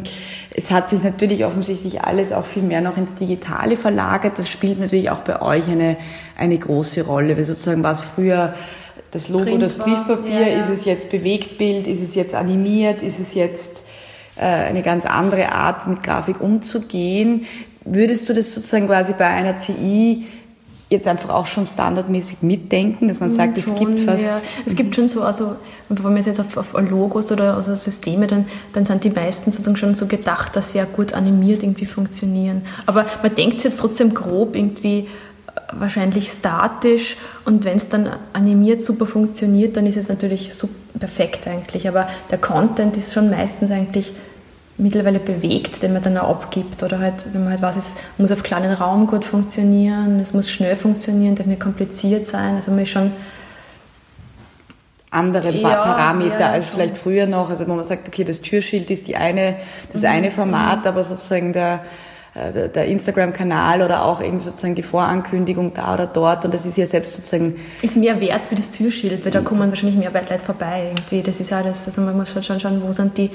es 0.50 0.72
hat 0.72 0.90
sich 0.90 1.04
natürlich 1.04 1.46
offensichtlich 1.46 2.02
alles 2.02 2.32
auch 2.32 2.46
viel 2.46 2.64
mehr 2.64 2.82
noch 2.82 2.98
ins 2.98 3.14
Digitale 3.14 3.78
verlagert. 3.78 4.40
Das 4.40 4.50
spielt 4.50 4.80
natürlich 4.80 5.12
auch 5.12 5.20
bei 5.20 5.40
euch 5.40 5.70
eine, 5.70 5.98
eine 6.36 6.58
große 6.58 7.06
Rolle. 7.06 7.38
Weil 7.38 7.44
sozusagen 7.44 7.84
war 7.84 7.92
es 7.92 8.02
früher 8.02 8.56
das 9.12 9.30
Logo, 9.30 9.44
Print 9.44 9.62
das 9.62 9.76
Briefpapier, 9.76 10.40
ja, 10.40 10.48
ja. 10.48 10.62
ist 10.62 10.70
es 10.70 10.86
jetzt 10.86 11.12
Bewegtbild, 11.12 11.86
ist 11.86 12.02
es 12.02 12.16
jetzt 12.16 12.34
animiert, 12.34 13.04
ist 13.04 13.20
es 13.20 13.36
jetzt 13.36 13.84
äh, 14.36 14.46
eine 14.46 14.82
ganz 14.82 15.06
andere 15.06 15.52
Art, 15.52 15.86
mit 15.86 16.02
Grafik 16.02 16.42
umzugehen. 16.42 17.46
Würdest 17.86 18.30
du 18.30 18.34
das 18.34 18.56
sozusagen 18.56 18.88
quasi 18.88 19.14
bei 19.14 19.28
einer 19.28 19.60
CI 19.60 20.26
jetzt 20.92 21.08
einfach 21.08 21.30
auch 21.30 21.48
schon 21.48 21.66
standardmäßig 21.66 22.42
mitdenken, 22.42 23.08
dass 23.08 23.22
man 23.22 23.30
hm, 23.30 23.36
sagt, 23.36 23.62
schon, 23.62 23.74
es 23.74 23.80
gibt 23.80 24.00
fast. 24.02 24.24
Ja. 24.24 24.42
Es 24.66 24.76
gibt 24.76 24.94
schon 24.94 25.08
so, 25.08 25.24
also 25.24 25.56
wenn 25.88 26.04
man 26.04 26.22
jetzt 26.22 26.40
auf, 26.40 26.58
auf 26.58 26.74
Logos 26.74 27.32
oder 27.32 27.56
also 27.56 27.74
Systeme, 27.76 28.28
dann, 28.28 28.46
dann 28.74 28.84
sind 28.84 29.04
die 29.06 29.10
meisten 29.10 29.52
sozusagen 29.52 29.78
schon 29.78 29.96
so 29.96 30.06
gedacht, 30.06 30.56
dass 30.56 30.74
sie 30.74 30.80
ja 30.80 30.86
gut 30.86 31.14
animiert 31.14 31.64
irgendwie 31.64 31.86
funktionieren. 31.86 32.64
Aber 32.86 33.06
man 33.24 33.34
denkt 33.34 33.64
jetzt 33.64 33.80
trotzdem 33.80 34.14
grob 34.14 34.56
irgendwie 34.56 35.00
äh, 35.00 35.52
wahrscheinlich 35.72 36.30
statisch 36.30 37.16
und 37.46 37.64
wenn 37.64 37.78
es 37.78 37.88
dann 37.88 38.10
animiert 38.34 38.84
super 38.84 39.06
funktioniert, 39.06 39.78
dann 39.78 39.86
ist 39.86 39.96
es 39.96 40.10
natürlich 40.10 40.54
super 40.54 40.74
perfekt 41.00 41.48
eigentlich. 41.48 41.88
Aber 41.88 42.10
der 42.30 42.38
Content 42.38 42.98
ist 42.98 43.14
schon 43.14 43.30
meistens 43.30 43.72
eigentlich 43.72 44.12
mittlerweile 44.82 45.20
bewegt, 45.20 45.84
den 45.84 45.94
man 45.94 46.02
dann 46.02 46.18
auch 46.18 46.30
abgibt. 46.30 46.82
Oder 46.84 47.00
halt, 47.00 47.34
wenn 47.34 47.44
man 47.44 47.52
halt 47.52 47.62
weiß, 47.62 47.78
es 47.78 47.96
muss 48.18 48.32
auf 48.32 48.44
kleinen 48.44 48.74
Raum 48.74 49.08
gut 49.08 49.24
funktionieren, 49.24 50.20
es 50.20 50.34
muss 50.34 50.50
schnell 50.50 50.76
funktionieren, 50.76 51.36
darf 51.36 51.46
nicht 51.46 51.62
kompliziert 51.62 52.28
sein. 52.28 52.56
Also 52.56 52.72
man 52.72 52.82
ist 52.82 52.90
schon 52.90 53.12
andere 55.12 55.52
ja, 55.52 55.76
Parameter 55.76 56.40
ja, 56.40 56.52
als 56.52 56.68
schon. 56.68 56.76
vielleicht 56.76 56.98
früher 56.98 57.28
noch. 57.28 57.50
Also 57.50 57.68
wo 57.68 57.76
man 57.76 57.86
sagt, 57.86 58.08
okay, 58.08 58.24
das 58.24 58.42
Türschild 58.42 58.90
ist 58.90 59.08
die 59.08 59.16
eine, 59.16 59.58
das 59.94 60.02
mhm. 60.02 60.08
eine 60.08 60.32
Format, 60.32 60.82
mhm. 60.82 60.88
aber 60.88 61.04
sozusagen 61.04 61.54
der, 61.54 61.86
äh, 62.34 62.70
der 62.70 62.86
Instagram-Kanal 62.86 63.84
oder 63.84 64.04
auch 64.04 64.22
eben 64.22 64.42
sozusagen 64.42 64.74
die 64.74 64.84
Vorankündigung 64.84 65.74
da 65.74 65.94
oder 65.94 66.08
dort 66.08 66.46
und 66.46 66.54
das 66.54 66.66
ist 66.66 66.78
ja 66.78 66.88
selbst 66.88 67.16
sozusagen... 67.16 67.60
Ist 67.82 67.98
mehr 67.98 68.20
wert 68.20 68.50
wie 68.50 68.56
das 68.56 68.72
Türschild, 68.72 69.26
weil 69.26 69.32
da 69.32 69.42
kommen 69.42 69.70
wahrscheinlich 69.70 70.00
mehr 70.00 70.12
Leute 70.12 70.40
vorbei 70.40 70.92
irgendwie. 70.92 71.22
Das 71.22 71.40
ist 71.40 71.54
alles, 71.54 71.86
also 71.86 72.02
man 72.02 72.18
muss 72.18 72.32
schon 72.32 72.60
schauen, 72.60 72.82
wo 72.82 72.92
sind 72.94 73.18
die 73.18 73.30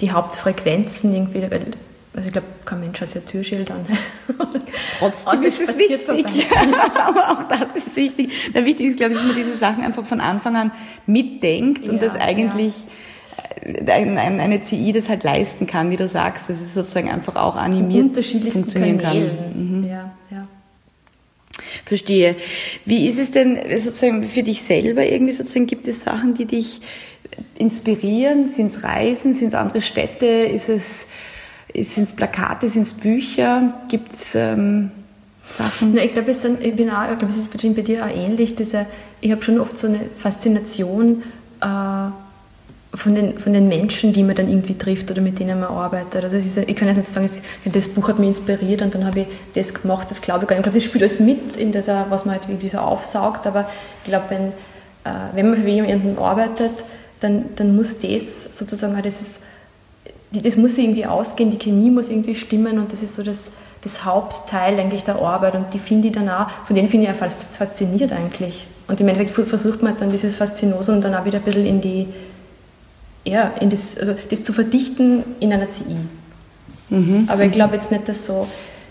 die 0.00 0.12
Hauptfrequenzen 0.12 1.14
irgendwie, 1.14 1.42
weil 1.42 1.72
also 2.16 2.28
ich 2.28 2.32
glaube, 2.32 2.48
kein 2.64 2.80
Mensch 2.80 2.98
hat 2.98 3.14
ja 3.14 3.20
Türschild 3.20 3.70
an. 3.70 3.84
Trotzdem 4.98 5.42
ist 5.42 5.60
es 5.60 5.76
wichtig. 5.76 6.46
Aber 6.96 7.30
auch 7.30 7.42
das 7.42 7.76
ist 7.76 7.94
wichtig. 7.94 8.30
Der 8.54 8.64
wichtig 8.64 8.88
ist, 8.88 8.96
glaube 8.96 9.12
ich, 9.12 9.18
dass 9.18 9.26
man 9.26 9.36
diese 9.36 9.56
Sachen 9.56 9.84
einfach 9.84 10.06
von 10.06 10.22
Anfang 10.22 10.56
an 10.56 10.72
mitdenkt 11.06 11.86
ja, 11.86 11.92
und 11.92 12.00
dass 12.00 12.14
eigentlich 12.14 12.72
ja. 13.66 13.94
Äh, 13.94 14.18
eine 14.18 14.62
CI 14.62 14.92
das 14.92 15.10
halt 15.10 15.24
leisten 15.24 15.66
kann, 15.66 15.90
wie 15.90 15.98
du 15.98 16.08
sagst, 16.08 16.48
dass 16.48 16.58
es 16.58 16.72
sozusagen 16.72 17.10
einfach 17.10 17.36
auch 17.36 17.54
animiert 17.54 18.16
funktionieren 18.16 18.98
Kanälen. 18.98 19.36
kann. 19.36 19.80
Mhm. 19.80 19.84
Ja, 19.84 20.10
ja. 20.30 20.48
Verstehe. 21.84 22.36
Wie 22.86 23.08
ist 23.08 23.18
es 23.18 23.30
denn 23.30 23.58
sozusagen 23.76 24.22
für 24.22 24.42
dich 24.42 24.62
selber 24.62 25.04
irgendwie 25.04 25.34
sozusagen, 25.34 25.66
gibt 25.66 25.86
es 25.86 26.00
Sachen, 26.02 26.32
die 26.32 26.46
dich 26.46 26.80
inspirieren? 27.56 28.48
Sind 28.48 28.68
es 28.68 28.82
Reisen? 28.82 29.34
Sind 29.34 29.48
es 29.48 29.54
andere 29.54 29.82
Städte? 29.82 30.26
Ist 30.26 30.68
es, 30.68 31.06
sind 31.74 32.04
es 32.04 32.12
Plakate? 32.12 32.68
Sind 32.68 32.82
es 32.82 32.92
Bücher? 32.92 33.74
Gibt 33.88 34.12
es 34.12 34.34
ähm, 34.34 34.90
Sachen? 35.48 35.94
Na, 35.94 36.02
ich 36.02 36.12
glaube, 36.12 36.30
es, 36.30 36.42
glaube, 36.42 37.26
es 37.28 37.36
ist 37.36 37.76
bei 37.76 37.82
dir 37.82 38.04
auch 38.04 38.10
ähnlich. 38.10 38.56
Diese, 38.56 38.86
ich 39.20 39.30
habe 39.30 39.42
schon 39.42 39.60
oft 39.60 39.78
so 39.78 39.86
eine 39.86 40.00
Faszination 40.18 41.22
äh, 41.60 41.66
von, 42.96 43.14
den, 43.14 43.38
von 43.38 43.52
den 43.52 43.68
Menschen, 43.68 44.12
die 44.12 44.22
man 44.22 44.34
dann 44.34 44.48
irgendwie 44.48 44.76
trifft 44.76 45.10
oder 45.10 45.20
mit 45.20 45.38
denen 45.38 45.60
man 45.60 45.70
arbeitet. 45.70 46.24
Also 46.24 46.36
ist, 46.36 46.56
ich 46.56 46.76
kann 46.76 46.88
jetzt 46.88 46.96
nicht 46.96 47.08
sagen, 47.08 47.28
das 47.64 47.88
Buch 47.88 48.08
hat 48.08 48.18
mich 48.18 48.28
inspiriert 48.28 48.82
und 48.82 48.94
dann 48.94 49.04
habe 49.04 49.20
ich 49.20 49.26
das 49.54 49.74
gemacht, 49.74 50.10
das 50.10 50.20
glaube 50.20 50.44
ich 50.44 50.48
gar 50.48 50.56
nicht. 50.56 50.66
Ich 50.66 50.72
glaube, 50.72 50.78
das 50.78 50.84
spielt 50.84 51.02
alles 51.02 51.20
mit, 51.20 51.56
in 51.56 51.72
dieser, 51.72 52.06
was 52.08 52.24
man 52.24 52.36
halt 52.36 52.48
irgendwie 52.48 52.68
so 52.68 52.78
aufsaugt, 52.78 53.46
aber 53.46 53.68
ich 54.02 54.08
glaube, 54.08 54.24
wenn, 54.30 54.48
äh, 55.04 55.34
wenn 55.34 55.50
man 55.50 55.62
für 55.62 55.68
jemanden 55.68 56.18
arbeitet, 56.18 56.84
dann, 57.20 57.46
dann 57.56 57.74
muss 57.76 57.98
das 57.98 58.56
sozusagen, 58.56 59.00
das, 59.02 59.20
ist, 59.20 59.40
das 60.32 60.56
muss 60.56 60.76
irgendwie 60.78 61.06
ausgehen, 61.06 61.50
die 61.50 61.58
Chemie 61.58 61.90
muss 61.90 62.08
irgendwie 62.08 62.34
stimmen 62.34 62.78
und 62.78 62.92
das 62.92 63.02
ist 63.02 63.14
so 63.14 63.22
das, 63.22 63.52
das 63.82 64.04
Hauptteil 64.04 64.78
eigentlich 64.78 65.04
der 65.04 65.16
Arbeit 65.16 65.54
und 65.54 65.72
die 65.72 65.78
finde 65.78 66.08
ich 66.08 66.14
dann 66.14 66.28
auch, 66.28 66.48
von 66.66 66.76
denen 66.76 66.88
finde 66.88 67.06
ich 67.06 67.12
auch 67.12 67.30
fasziniert 67.52 68.12
eigentlich. 68.12 68.66
Und 68.88 69.00
im 69.00 69.08
Endeffekt 69.08 69.48
versucht 69.48 69.82
man 69.82 69.96
dann 69.96 70.10
dieses 70.10 70.36
Faszinosum 70.36 71.00
dann 71.00 71.14
auch 71.14 71.24
wieder 71.24 71.38
ein 71.38 71.44
bisschen 71.44 71.66
in 71.66 71.80
die, 71.80 72.06
ja, 73.24 73.52
in 73.60 73.70
das, 73.70 73.98
also 73.98 74.14
das 74.30 74.44
zu 74.44 74.52
verdichten 74.52 75.24
in 75.40 75.52
einer 75.52 75.68
CI. 75.68 75.96
Mhm. 76.90 77.28
Aber 77.28 77.44
ich 77.44 77.52
glaube 77.52 77.74
jetzt 77.74 77.90
nicht, 77.90 78.08
dass 78.08 78.26
so, 78.26 78.46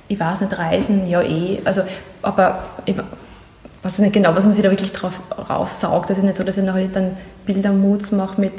ich 0.07 0.19
weiß 0.19 0.41
nicht, 0.41 0.57
Reisen, 0.57 1.07
ja 1.07 1.21
eh, 1.21 1.59
also, 1.63 1.81
aber 2.21 2.63
ich 2.85 2.95
weiß 3.85 3.99
nicht 3.99 4.13
genau, 4.13 4.35
was 4.35 4.45
man 4.45 4.53
sich 4.53 4.63
da 4.63 4.71
wirklich 4.71 4.91
drauf 4.91 5.19
raussaugt. 5.49 6.09
Das 6.09 6.17
ist 6.17 6.23
nicht 6.23 6.37
so, 6.37 6.43
dass 6.43 6.57
ich 6.57 6.63
nachher 6.63 6.87
dann 6.87 7.17
Bildermoods 7.45 8.11
mache 8.11 8.41
mit 8.41 8.53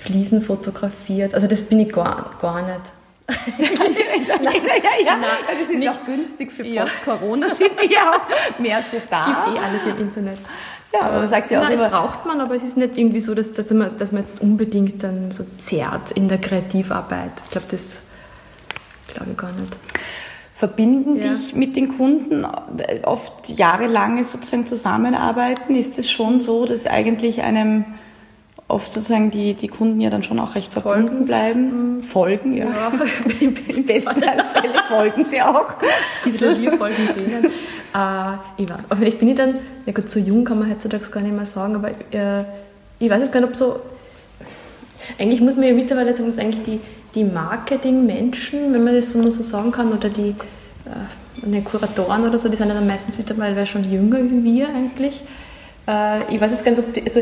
Fliesen 0.00 0.42
fotografiert. 0.42 1.34
Also 1.34 1.46
das 1.46 1.62
bin 1.62 1.80
ich 1.80 1.92
gar, 1.92 2.30
gar 2.40 2.62
nicht. 2.62 2.80
ja, 3.58 3.64
ja, 3.64 5.06
ja, 5.06 5.16
Nein, 5.16 5.28
das 5.48 5.68
ist 5.68 5.78
nicht 5.78 5.88
auch 5.88 6.04
günstig 6.04 6.52
für 6.52 6.62
Post-Corona, 6.62 7.54
sind 7.54 7.74
wir 7.76 7.90
ja 7.90 8.12
auch 8.12 8.58
mehr 8.58 8.82
so 8.90 9.00
da. 9.08 9.20
Es 9.20 9.46
gibt 9.46 9.56
eh 9.56 9.60
alles 9.60 9.86
im 9.86 9.98
Internet. 9.98 10.38
Ja, 10.92 11.00
aber 11.00 11.18
man 11.20 11.28
sagt 11.28 11.50
ja 11.50 11.60
auch 11.60 11.64
Nein, 11.64 11.72
immer, 11.72 11.88
braucht 11.88 12.26
man, 12.26 12.40
aber 12.40 12.54
es 12.54 12.64
ist 12.64 12.76
nicht 12.76 12.98
irgendwie 12.98 13.20
so, 13.20 13.34
dass, 13.34 13.52
dass, 13.54 13.70
man, 13.70 13.96
dass 13.96 14.12
man 14.12 14.22
jetzt 14.22 14.42
unbedingt 14.42 15.02
dann 15.02 15.30
so 15.30 15.44
zerrt 15.58 16.10
in 16.12 16.28
der 16.28 16.38
Kreativarbeit. 16.38 17.32
Ich 17.44 17.50
glaube, 17.50 17.66
das 17.70 18.00
glaube 19.08 19.30
ich 19.30 19.36
gar 19.36 19.52
nicht 19.52 19.76
verbinden 20.54 21.16
ja. 21.16 21.32
dich 21.32 21.54
mit 21.54 21.74
den 21.74 21.96
Kunden, 21.96 22.46
oft 23.02 23.48
jahrelange 23.48 24.24
sozusagen 24.24 24.66
zusammenarbeiten. 24.66 25.74
Ist 25.74 25.98
es 25.98 26.08
schon 26.10 26.40
so, 26.40 26.64
dass 26.64 26.86
eigentlich 26.86 27.42
einem 27.42 27.84
oft 28.68 28.90
sozusagen 28.90 29.30
die, 29.30 29.54
die 29.54 29.68
Kunden 29.68 30.00
ja 30.00 30.10
dann 30.10 30.22
schon 30.22 30.38
auch 30.40 30.54
recht 30.54 30.72
verbunden 30.72 31.08
folgen. 31.08 31.24
bleiben? 31.26 32.02
Folgen, 32.02 32.56
ja. 32.56 32.66
ja. 32.66 32.92
Im 33.40 33.54
besten 33.84 34.22
Fälle 34.22 34.82
folgen 34.88 35.24
sie 35.26 35.42
auch. 35.42 35.74
Oder 36.26 36.58
wir 36.60 36.78
folgen 36.78 37.08
denen. 37.18 37.50
Äh, 37.96 38.38
ich 38.56 38.68
weiß, 38.68 38.78
aber 38.88 38.96
vielleicht 38.96 39.20
bin 39.20 39.28
ich 39.28 39.36
dann, 39.36 39.56
ja 39.86 39.92
gut, 39.92 40.10
so 40.10 40.18
jung 40.18 40.44
kann 40.44 40.58
man 40.58 40.68
heutzutage 40.68 41.08
gar 41.10 41.20
nicht 41.20 41.32
mehr 41.32 41.46
sagen, 41.46 41.76
aber 41.76 41.90
äh, 42.10 42.44
ich 42.98 43.08
weiß 43.08 43.20
jetzt 43.20 43.32
gar 43.32 43.38
nicht, 43.38 43.50
ob 43.50 43.54
so, 43.54 43.76
eigentlich 45.16 45.40
muss 45.40 45.54
man 45.54 45.68
ja 45.68 45.74
mittlerweile 45.74 46.12
sagen, 46.12 46.26
dass 46.26 46.38
eigentlich 46.38 46.64
die, 46.64 46.80
die 47.14 47.24
Marketing-Menschen, 47.24 48.72
wenn 48.72 48.84
man 48.84 48.94
das 48.94 49.10
so, 49.10 49.30
so 49.30 49.42
sagen 49.42 49.72
kann, 49.72 49.92
oder 49.92 50.08
die 50.08 50.34
äh, 50.86 51.60
Kuratoren 51.60 52.26
oder 52.26 52.38
so, 52.38 52.48
die 52.48 52.56
sind 52.56 52.68
ja 52.68 52.74
dann 52.74 52.86
meistens 52.86 53.18
mittlerweile 53.18 53.66
schon 53.66 53.84
jünger 53.84 54.18
wie 54.18 54.44
wir 54.44 54.68
eigentlich. 54.68 55.22
Äh, 55.86 56.34
ich 56.34 56.40
weiß 56.40 56.50
jetzt 56.50 56.64
gar 56.64 56.72
nicht, 56.72 56.80
ob 56.80 56.92
die, 56.92 57.02
also 57.02 57.20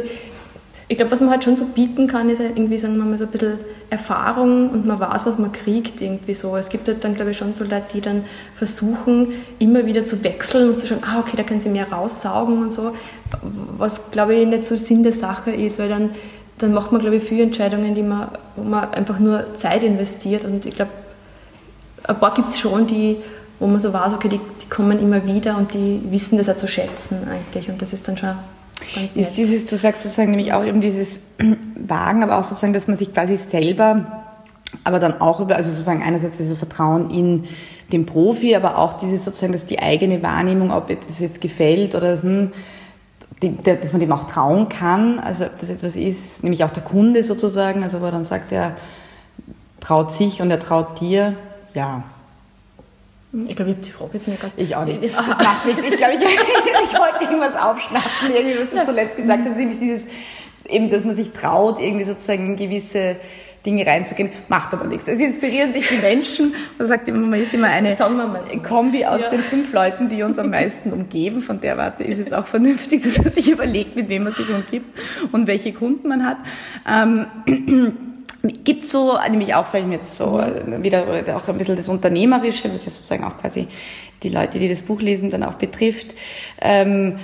ich 0.89 0.99
glaube, 0.99 1.13
was 1.13 1.21
man 1.21 1.31
halt 1.31 1.45
schon 1.45 1.57
so 1.57 1.65
bieten 1.65 2.07
kann, 2.07 2.29
ist 2.29 2.41
irgendwie, 2.41 2.77
sagen 2.77 2.97
wir 2.97 3.05
mal, 3.05 3.17
so 3.17 3.25
ein 3.25 3.31
bisschen 3.31 3.59
Erfahrung 3.89 4.69
und 4.69 4.87
man 4.87 5.01
weiß, 5.01 5.25
was 5.25 5.39
man 5.39 5.51
kriegt 5.51 6.03
irgendwie 6.03 6.35
so. 6.35 6.55
Es 6.57 6.69
gibt 6.69 6.87
halt 6.87 7.03
dann, 7.03 7.15
glaube 7.15 7.31
ich, 7.31 7.39
schon 7.39 7.55
so 7.55 7.65
Leute, 7.65 7.85
die 7.95 8.03
dann 8.03 8.25
versuchen, 8.55 9.29
immer 9.59 9.87
wieder 9.87 10.05
zu 10.05 10.23
wechseln 10.23 10.69
und 10.69 10.81
zu 10.81 10.87
schauen, 10.87 11.03
ah, 11.03 11.21
okay, 11.21 11.37
da 11.37 11.45
können 11.45 11.61
sie 11.61 11.71
mehr 11.71 11.91
raussaugen 11.91 12.61
und 12.61 12.73
so, 12.73 12.93
was, 13.79 14.11
glaube 14.11 14.35
ich, 14.35 14.47
nicht 14.47 14.65
so 14.65 14.77
Sinn 14.77 15.03
der 15.03 15.15
Sache 15.15 15.53
ist, 15.53 15.79
weil 15.79 15.89
dann 15.89 16.11
dann 16.63 16.73
macht 16.73 16.93
man, 16.93 17.01
glaube 17.01 17.17
ich, 17.17 17.25
viele 17.25 17.43
Entscheidungen, 17.43 17.95
die 17.95 18.05
man, 18.05 18.29
wo 18.55 18.63
man 18.63 18.95
einfach 18.95 19.19
nur 19.19 19.55
Zeit 19.55 19.83
investiert. 19.83 20.45
Und 20.45 20.65
ich 20.65 20.77
glaube, 20.77 20.93
ein 22.05 22.21
paar 22.21 22.35
gibt 22.35 22.49
es 22.49 22.61
schon, 22.61 22.87
die, 22.87 23.17
wo 23.59 23.67
man 23.67 23.81
so 23.81 23.93
weiß, 23.93 24.15
okay, 24.15 24.29
die, 24.29 24.39
die, 24.39 24.69
kommen 24.69 25.01
immer 25.01 25.27
wieder 25.27 25.59
und 25.59 25.75
die 25.75 26.01
wissen 26.11 26.39
das 26.39 26.49
auch 26.49 26.57
zu 26.57 26.69
schätzen 26.69 27.27
eigentlich. 27.29 27.69
Und 27.69 27.83
das 27.83 27.93
ist 27.93 28.07
dann 28.07 28.17
schon 28.17 28.31
ganz 28.95 29.17
nett. 29.17 29.27
Ist 29.27 29.37
dieses, 29.37 29.67
du 29.67 29.77
sagst 29.77 30.05
sozusagen 30.05 30.31
nämlich 30.31 30.53
auch 30.53 30.65
eben 30.65 30.81
dieses 30.81 31.21
Wagen, 31.75 32.23
aber 32.23 32.39
auch 32.39 32.45
sozusagen, 32.45 32.73
dass 32.73 32.87
man 32.87 32.97
sich 32.97 33.13
quasi 33.13 33.37
selber, 33.39 34.23
aber 34.85 35.01
dann 35.01 35.21
auch 35.21 35.41
über, 35.41 35.57
also 35.57 35.71
sozusagen 35.71 36.03
einerseits 36.03 36.37
dieses 36.37 36.57
Vertrauen 36.57 37.11
in 37.11 37.45
den 37.91 38.07
Profi, 38.07 38.55
aber 38.55 38.79
auch 38.79 38.99
dieses 38.99 39.25
sozusagen, 39.25 39.53
dass 39.53 39.67
die 39.67 39.81
eigene 39.81 40.23
Wahrnehmung, 40.23 40.71
ob 40.71 40.89
das 40.89 41.19
jetzt 41.19 41.41
gefällt 41.41 41.97
oder 41.97 42.23
hm, 42.23 42.53
dass 43.43 43.93
man 43.93 44.01
dem 44.01 44.13
auch 44.13 44.25
trauen 44.25 44.69
kann, 44.69 45.19
also 45.19 45.45
ob 45.45 45.59
das 45.59 45.69
etwas 45.69 45.97
ist, 45.97 46.43
nämlich 46.43 46.65
auch 46.65 46.71
der 46.71 46.83
Kunde 46.83 47.23
sozusagen, 47.23 47.83
also 47.83 48.01
wo 48.01 48.07
er 48.07 48.13
dann 48.13 48.25
sagt, 48.25 48.53
er 48.53 48.77
traut 49.81 50.13
sich 50.13 50.41
und 50.41 50.51
er 50.51 50.61
traut 50.61 51.01
dir, 51.01 51.35
ja. 51.75 52.05
Ich 53.33 53.57
glaube, 53.57 53.71
ich 53.71 53.77
habe 53.77 53.87
die 53.87 53.91
Frage 53.91 54.11
jetzt 54.15 54.29
nicht 54.29 54.43
ganz... 54.43 54.55
Ich 54.59 54.77
auch 54.77 54.85
nicht. 54.85 55.03
Das 55.15 55.39
macht 55.39 55.67
nichts. 55.67 55.83
Ich 55.83 55.97
glaube, 55.97 56.15
ich, 56.15 56.21
ich 56.21 56.99
wollte 56.99 57.25
irgendwas 57.25 57.55
aufschnappen, 57.57 58.35
irgendwie, 58.35 58.59
was 58.61 58.71
du 58.71 58.85
zuletzt 58.85 59.17
gesagt 59.17 59.45
hast, 59.47 59.57
nämlich 59.57 59.79
dieses, 59.79 60.03
eben, 60.69 60.91
dass 60.91 61.05
man 61.05 61.17
sich 61.17 61.33
traut, 61.33 61.81
irgendwie 61.81 62.05
sozusagen 62.05 62.57
gewisse 62.57 63.17
Dinge 63.65 63.87
reinzugehen. 63.87 64.31
Macht 64.49 64.73
aber 64.73 64.87
nichts. 64.87 65.07
Es 65.09 65.19
inspirieren 65.19 65.73
sich 65.73 65.89
die 65.89 65.99
Menschen. 65.99 66.55
Man 66.79 66.89
sagt 66.89 67.09
immer, 67.09 67.27
man 67.27 67.41
ist 67.41 67.55
immer 67.55 67.69
eine 67.69 67.97
Kombi 68.67 69.05
aus 69.05 69.23
ja. 69.23 69.31
den 69.31 69.41
fünf 69.41 69.73
Leuten, 69.73 70.09
die 70.09 70.23
uns 70.23 70.39
am 70.39 70.51
meisten 70.51 70.93
umgeben. 70.93 71.43
Von 71.43 71.61
der 71.61 71.77
Warte 71.77 72.03
ist 72.05 72.19
es 72.19 72.33
auch 72.33 72.47
vernünftig, 72.47 73.03
dass 73.05 73.19
man 73.19 73.33
sich 73.33 73.49
überlegt, 73.51 73.95
mit 73.95 74.09
wem 74.09 74.25
man 74.25 74.33
sich 74.33 74.49
umgibt 74.49 74.99
und 75.31 75.47
welche 75.47 75.73
Kunden 75.73 76.09
man 76.09 76.27
hat. 76.27 76.39
Ähm, 76.89 77.27
gibt 78.65 78.87
so, 78.87 79.17
nämlich 79.31 79.55
auch, 79.55 79.65
sage 79.65 79.81
ich 79.81 79.87
mir 79.87 79.95
jetzt 79.95 80.17
so, 80.17 80.43
mhm. 80.43 80.83
wieder 80.83 81.07
auch 81.37 81.49
ein 81.49 81.59
bisschen 81.59 81.77
das 81.77 81.89
Unternehmerische, 81.89 82.73
was 82.73 82.85
ja 82.85 82.91
sozusagen 82.91 83.25
auch 83.25 83.39
quasi 83.39 83.69
die 84.23 84.29
Leute, 84.29 84.59
die 84.59 84.69
das 84.69 84.83
Buch 84.83 85.01
lesen, 85.01 85.31
dann 85.31 85.43
auch 85.43 85.55
betrifft, 85.55 86.15
ähm, 86.61 87.19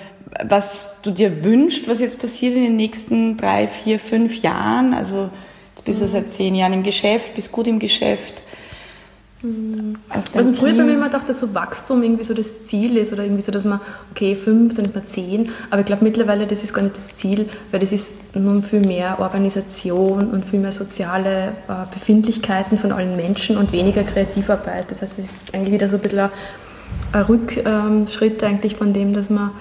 was 0.45 1.01
du 1.03 1.11
dir 1.11 1.45
wünschst, 1.45 1.89
was 1.89 2.01
jetzt 2.01 2.21
passiert 2.21 2.55
in 2.55 2.63
den 2.63 2.77
nächsten 2.77 3.37
drei, 3.37 3.67
vier, 3.67 3.99
fünf 3.99 4.43
Jahren. 4.43 4.95
Also 4.95 5.31
jetzt 5.79 5.85
bist 5.85 6.01
mhm. 6.01 6.05
du 6.05 6.11
seit 6.11 6.31
zehn 6.31 6.55
Jahren 6.55 6.73
im 6.73 6.83
Geschäft, 6.83 7.35
bist 7.35 7.53
gut 7.53 7.67
im 7.67 7.79
Geschäft. 7.79 8.43
Mhm. 9.43 9.97
Also 10.35 10.53
früher 10.53 10.75
bei 10.75 10.83
mir 10.83 10.95
immer 10.95 11.07
gedacht, 11.07 11.29
dass 11.29 11.39
so 11.39 11.55
Wachstum 11.55 12.03
irgendwie 12.03 12.25
so 12.25 12.35
das 12.35 12.65
Ziel 12.65 12.97
ist 12.97 13.13
oder 13.13 13.23
irgendwie 13.23 13.43
so, 13.43 13.53
dass 13.53 13.65
man, 13.65 13.81
okay, 14.11 14.35
fünf, 14.35 14.75
dann 14.75 14.87
ist 14.87 14.95
man 14.95 15.07
zehn. 15.07 15.51
Aber 15.71 15.81
ich 15.81 15.87
glaube 15.87 16.05
mittlerweile, 16.05 16.47
das 16.47 16.65
ist 16.65 16.75
gar 16.75 16.83
nicht 16.83 16.97
das 16.97 17.15
Ziel, 17.15 17.49
weil 17.71 17.79
das 17.79 17.93
ist 17.93 18.35
nun 18.35 18.65
viel 18.65 18.81
mehr 18.81 19.21
Organisation 19.21 20.31
und 20.31 20.45
viel 20.45 20.59
mehr 20.59 20.73
soziale 20.73 21.53
äh, 21.69 21.95
Befindlichkeiten 21.95 22.79
von 22.79 22.91
allen 22.91 23.15
Menschen 23.17 23.57
und 23.57 23.71
weniger 23.73 24.03
Kreativarbeit. 24.03 24.91
Das 24.91 25.03
heißt, 25.03 25.19
es 25.19 25.27
ist 25.27 25.55
eigentlich 25.55 25.73
wieder 25.73 25.89
so 25.89 25.97
ein 25.97 26.03
bisschen 26.03 26.19
ein, 26.19 26.31
ein 27.13 27.23
Rückschritt 27.23 28.43
eigentlich 28.43 28.75
von 28.75 28.93
dem, 28.93 29.13
dass 29.13 29.31
man, 29.31 29.53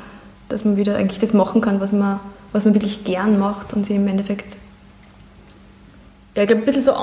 dass 0.50 0.66
man 0.66 0.76
wieder 0.76 0.96
eigentlich 0.96 1.20
das 1.20 1.34
machen 1.34 1.62
kann, 1.62 1.80
was 1.80 1.92
man, 1.92 2.20
was 2.52 2.66
man 2.66 2.74
wirklich 2.74 3.04
gern 3.04 3.38
macht 3.38 3.74
und 3.74 3.86
sich 3.86 3.96
im 3.96 4.08
Endeffekt 4.08 4.58
ja, 6.38 6.44
ich 6.44 6.48
glaube, 6.48 6.62
ein 6.62 6.66
bisschen 6.66 6.84
so 6.84 6.94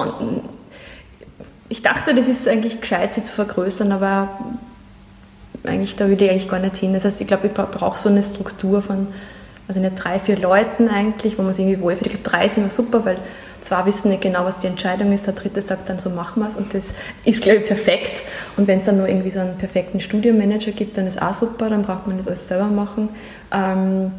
ich 1.69 1.83
dachte, 1.83 2.15
das 2.15 2.29
ist 2.29 2.47
eigentlich 2.47 2.81
gescheit, 2.81 3.15
sie 3.15 3.25
zu 3.25 3.33
vergrößern, 3.33 3.91
aber 3.91 4.29
eigentlich, 5.65 5.97
da 5.97 6.09
will 6.09 6.23
ich 6.23 6.31
eigentlich 6.31 6.49
gar 6.49 6.61
nicht 6.61 6.77
hin. 6.77 6.93
Das 6.93 7.05
heißt, 7.05 7.21
ich 7.21 7.27
glaube, 7.27 7.49
ich 7.49 7.53
brauche 7.53 7.99
so 7.99 8.09
eine 8.09 8.23
Struktur 8.23 8.81
von, 8.81 9.09
also 9.67 9.81
nicht 9.81 9.97
drei, 9.97 10.21
vier 10.21 10.39
Leuten 10.39 10.89
eigentlich, 10.89 11.37
wo 11.37 11.43
man 11.43 11.53
sich 11.53 11.65
irgendwie 11.67 11.83
wohlfühlt. 11.83 12.15
Ich 12.15 12.23
glaube, 12.23 12.31
drei 12.31 12.47
sind 12.47 12.63
immer 12.63 12.71
super, 12.71 13.05
weil 13.05 13.17
zwei 13.63 13.85
wissen 13.87 14.11
nicht 14.11 14.23
genau, 14.23 14.45
was 14.45 14.61
die 14.61 14.69
Entscheidung 14.69 15.11
ist, 15.13 15.27
der 15.27 15.35
dritte 15.35 15.63
sagt 15.63 15.89
dann, 15.89 15.99
so 15.99 16.11
machen 16.11 16.43
wir 16.43 16.49
es 16.49 16.55
und 16.55 16.73
das 16.73 16.95
ist, 17.25 17.43
glaube 17.43 17.59
ich, 17.59 17.67
perfekt. 17.67 18.23
Und 18.57 18.69
wenn 18.69 18.79
es 18.79 18.85
dann 18.85 18.99
nur 18.99 19.09
irgendwie 19.09 19.31
so 19.33 19.41
einen 19.41 19.59
perfekten 19.59 19.99
Studiomanager 19.99 20.71
gibt, 20.71 20.97
dann 20.97 21.09
ist 21.09 21.21
auch 21.21 21.35
super, 21.35 21.71
dann 21.71 21.83
braucht 21.83 22.07
man 22.07 22.19
nicht 22.19 22.29
alles 22.29 22.47
selber 22.47 22.67
machen. 22.67 23.09
Ähm, 23.53 24.13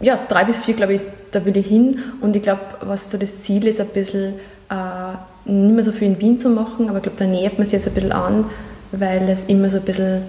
ja, 0.00 0.18
drei 0.28 0.44
bis 0.44 0.58
vier, 0.58 0.74
glaube 0.74 0.94
ich, 0.94 1.02
ist, 1.02 1.12
da 1.32 1.44
will 1.44 1.56
ich 1.58 1.66
hin 1.66 1.98
und 2.22 2.34
ich 2.34 2.42
glaube, 2.42 2.62
was 2.80 3.10
so 3.10 3.18
das 3.18 3.42
Ziel 3.42 3.66
ist, 3.66 3.80
ein 3.80 3.88
bisschen 3.88 4.34
äh, 4.72 5.50
nicht 5.50 5.74
mehr 5.74 5.84
so 5.84 5.92
viel 5.92 6.08
in 6.08 6.20
Wien 6.20 6.38
zu 6.38 6.48
machen, 6.48 6.88
aber 6.88 6.98
ich 6.98 7.02
glaube, 7.02 7.18
da 7.18 7.26
nähert 7.26 7.58
man 7.58 7.66
sich 7.66 7.74
jetzt 7.74 7.88
ein 7.88 7.94
bisschen 7.94 8.12
an, 8.12 8.46
weil 8.92 9.28
es 9.28 9.44
immer 9.44 9.70
so 9.70 9.78
ein 9.78 9.82
bisschen, 9.82 10.22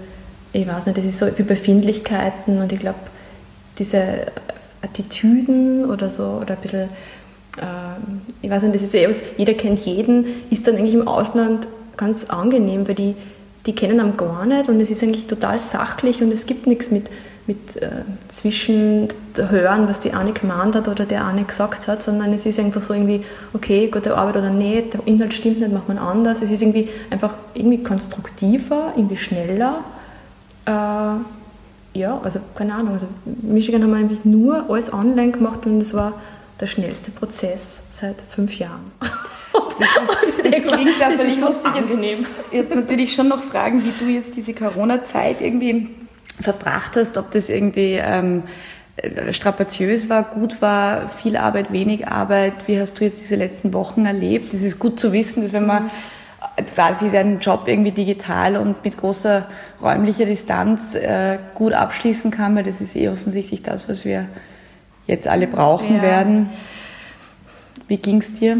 ich 0.52 0.68
weiß 0.68 0.86
nicht, 0.86 0.98
das 0.98 1.06
ist 1.06 1.20
so 1.20 1.28
viel 1.28 1.46
Befindlichkeiten 1.46 2.62
und 2.62 2.72
ich 2.72 2.80
glaube, 2.80 3.00
diese 3.78 4.28
Attitüden 4.82 5.86
oder 5.86 6.10
so, 6.10 6.40
oder 6.42 6.56
ein 6.56 6.62
bisschen, 6.62 6.90
äh, 7.58 8.42
ich 8.42 8.50
weiß 8.50 8.64
nicht, 8.64 8.76
das 8.76 8.82
ist 8.82 8.94
ja 8.94 9.08
was, 9.08 9.22
jeder 9.38 9.54
kennt 9.54 9.80
jeden, 9.86 10.26
ist 10.50 10.68
dann 10.68 10.76
eigentlich 10.76 10.96
im 10.96 11.08
Ausland 11.08 11.68
ganz 11.96 12.26
angenehm, 12.26 12.88
weil 12.88 12.96
die, 12.96 13.16
die 13.66 13.76
kennen 13.76 14.00
am 14.00 14.18
gar 14.18 14.46
nicht 14.46 14.68
und 14.68 14.82
es 14.82 14.90
ist 14.90 15.04
eigentlich 15.04 15.28
total 15.28 15.60
sachlich 15.60 16.22
und 16.22 16.32
es 16.32 16.46
gibt 16.46 16.68
nichts 16.68 16.92
mit 16.92 17.06
mit 17.46 17.82
äh, 17.82 17.90
Zwischenhören, 18.30 19.88
was 19.90 20.00
die 20.00 20.14
eine 20.14 20.32
gemeint 20.32 20.76
hat 20.76 20.88
oder 20.88 21.06
der 21.06 21.26
eine 21.26 21.44
gesagt 21.44 21.88
hat, 21.88 22.02
sondern 22.02 22.34
es 22.34 22.46
ist 22.46 22.58
einfach 22.58 22.82
so 22.82 22.94
irgendwie, 22.94 23.24
okay, 23.54 23.90
gute 23.90 24.16
Arbeit 24.18 24.38
oder 24.38 24.50
nicht, 24.50 24.94
der 24.94 25.02
Inhalt 25.06 25.34
stimmt 25.34 25.60
nicht, 25.60 25.72
macht 25.72 25.90
man 25.90 25.98
anders. 25.98 26.42
Es 26.42 26.52
ist 26.52 26.62
irgendwie 26.62 26.90
einfach 27.10 27.34
irgendwie 27.54 27.84
konstruktiver, 27.84 28.94
irgendwie 28.96 29.18
schneller. 29.18 29.84
Äh, 30.66 30.70
ja, 32.00 32.20
also 32.24 32.40
keine 32.56 32.76
Ahnung. 32.76 32.94
Also 32.94 33.08
Michigan 33.26 33.84
haben 33.84 33.92
wir 33.92 33.98
eigentlich 33.98 34.26
nur 34.26 34.70
alles 34.70 34.94
online 34.94 35.32
gemacht 35.32 35.66
und 35.66 35.82
es 35.82 35.94
war 35.94 36.14
der 36.62 36.68
schnellste 36.68 37.12
Prozess 37.12 37.84
seit 37.92 38.16
fünf 38.30 38.58
Jahren. 38.58 38.92
Das, 39.80 39.90
ist, 39.90 40.66
das 40.68 40.74
klingt 40.74 41.00
ja 41.00 41.12
völlig 41.12 41.40
lustig. 41.40 42.28
Ich 42.52 42.60
habe 42.60 42.76
natürlich 42.76 43.14
schon 43.14 43.28
noch 43.28 43.42
Fragen, 43.42 43.84
wie 43.84 43.94
du 43.98 44.10
jetzt 44.10 44.36
diese 44.36 44.54
Corona-Zeit 44.54 45.42
irgendwie 45.42 45.90
verbracht 46.41 46.96
hast, 46.96 47.17
ob 47.17 47.32
das 47.32 47.50
irgendwie 47.50 48.00
ähm, 48.02 48.43
strapaziös 49.32 50.10
war, 50.10 50.24
gut 50.24 50.62
war, 50.62 51.10
viel 51.10 51.38
Arbeit, 51.38 51.72
wenig 51.72 52.08
Arbeit. 52.08 52.67
Wie 52.67 52.80
hast 52.80 53.00
du 53.00 53.04
jetzt 53.04 53.19
diese 53.19 53.36
letzten 53.36 53.74
Wochen 53.74 54.06
erlebt? 54.06 54.54
Es 54.54 54.63
ist 54.63 54.80
gut 54.80 55.00
zu 55.00 55.13
wissen, 55.13 55.41
dass 55.41 55.54
wenn 55.54 55.65
man 55.65 55.89
quasi 56.76 57.10
seinen 57.10 57.39
Job 57.39 57.63
irgendwie 57.67 57.91
digital 57.91 58.58
und 58.58 58.84
mit 58.84 58.98
großer 58.98 59.46
räumlicher 59.82 60.26
Distanz 60.26 60.93
äh, 60.93 61.39
gut 61.56 61.74
abschließen 61.74 62.32
kann, 62.32 62.56
weil 62.56 62.63
das 62.63 62.82
ist 62.82 62.96
eh 62.96 63.10
offensichtlich 63.10 63.63
das, 63.63 63.89
was 63.89 64.06
wir 64.06 64.28
jetzt 65.08 65.28
alle 65.28 65.48
brauchen 65.48 65.98
ja. 65.98 66.02
werden. 66.02 66.50
Wie 67.88 67.98
ging's 67.98 68.36
dir? 68.36 68.58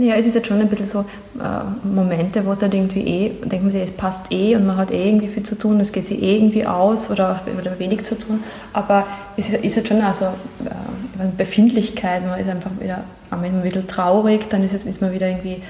Ja, 0.00 0.14
es 0.14 0.26
ist 0.26 0.34
jetzt 0.34 0.46
schon 0.46 0.60
ein 0.60 0.68
bisschen 0.68 0.86
so 0.86 1.00
äh, 1.00 1.86
Momente, 1.86 2.46
wo 2.46 2.52
es 2.52 2.62
halt 2.62 2.72
irgendwie 2.72 3.00
eh, 3.00 3.28
denkt 3.44 3.64
man 3.64 3.70
sich, 3.70 3.82
es 3.82 3.90
passt 3.90 4.32
eh 4.32 4.56
und 4.56 4.66
man 4.66 4.78
hat 4.78 4.90
eh 4.90 5.06
irgendwie 5.06 5.28
viel 5.28 5.42
zu 5.42 5.56
tun, 5.56 5.78
es 5.78 5.92
geht 5.92 6.06
sich 6.06 6.22
eh 6.22 6.36
irgendwie 6.36 6.66
aus 6.66 7.10
oder, 7.10 7.40
oder 7.58 7.78
wenig 7.78 8.04
zu 8.04 8.14
tun. 8.18 8.42
Aber 8.72 9.06
es 9.36 9.50
ist, 9.50 9.62
ist 9.62 9.76
halt 9.76 9.88
schon 9.88 10.00
also 10.00 10.24
äh, 10.24 11.18
weiß, 11.18 11.32
Befindlichkeit, 11.32 12.26
man 12.26 12.40
ist 12.40 12.48
einfach 12.48 12.70
wieder 12.80 13.04
einmal 13.30 13.50
ein 13.50 13.60
bisschen 13.60 13.86
traurig, 13.88 14.48
dann 14.48 14.64
ist, 14.64 14.72
es, 14.72 14.84
ist 14.84 15.02
man 15.02 15.12
wieder 15.12 15.28
irgendwie, 15.28 15.60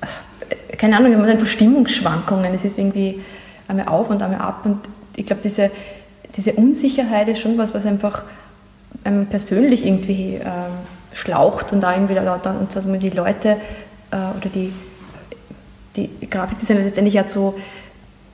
äh, 0.00 0.76
keine 0.76 0.96
Ahnung, 0.96 1.12
man 1.12 1.22
hat 1.22 1.30
einfach 1.30 1.48
Stimmungsschwankungen, 1.48 2.54
es 2.54 2.64
ist 2.64 2.78
irgendwie 2.78 3.22
einmal 3.66 3.88
auf 3.88 4.08
und 4.08 4.22
einmal 4.22 4.40
ab 4.40 4.60
und 4.64 4.78
ich 5.16 5.26
glaube, 5.26 5.42
diese, 5.42 5.72
diese 6.36 6.52
Unsicherheit 6.52 7.28
ist 7.28 7.40
schon 7.40 7.58
was, 7.58 7.74
was 7.74 7.86
einfach 7.86 8.22
einem 9.02 9.26
persönlich 9.26 9.84
irgendwie 9.84 10.36
äh, 10.36 10.44
schlaucht 11.14 11.72
und 11.72 11.80
da 11.80 11.94
irgendwie 11.94 12.14
da, 12.14 12.34
und 12.34 12.92
wir, 12.92 12.98
die 12.98 13.10
Leute 13.10 13.56
äh, 14.10 14.16
oder 14.16 14.48
die, 14.54 14.72
die 15.96 16.10
Grafikdesigner 16.28 16.82
letztendlich 16.82 17.14
ja 17.14 17.26
so, 17.26 17.54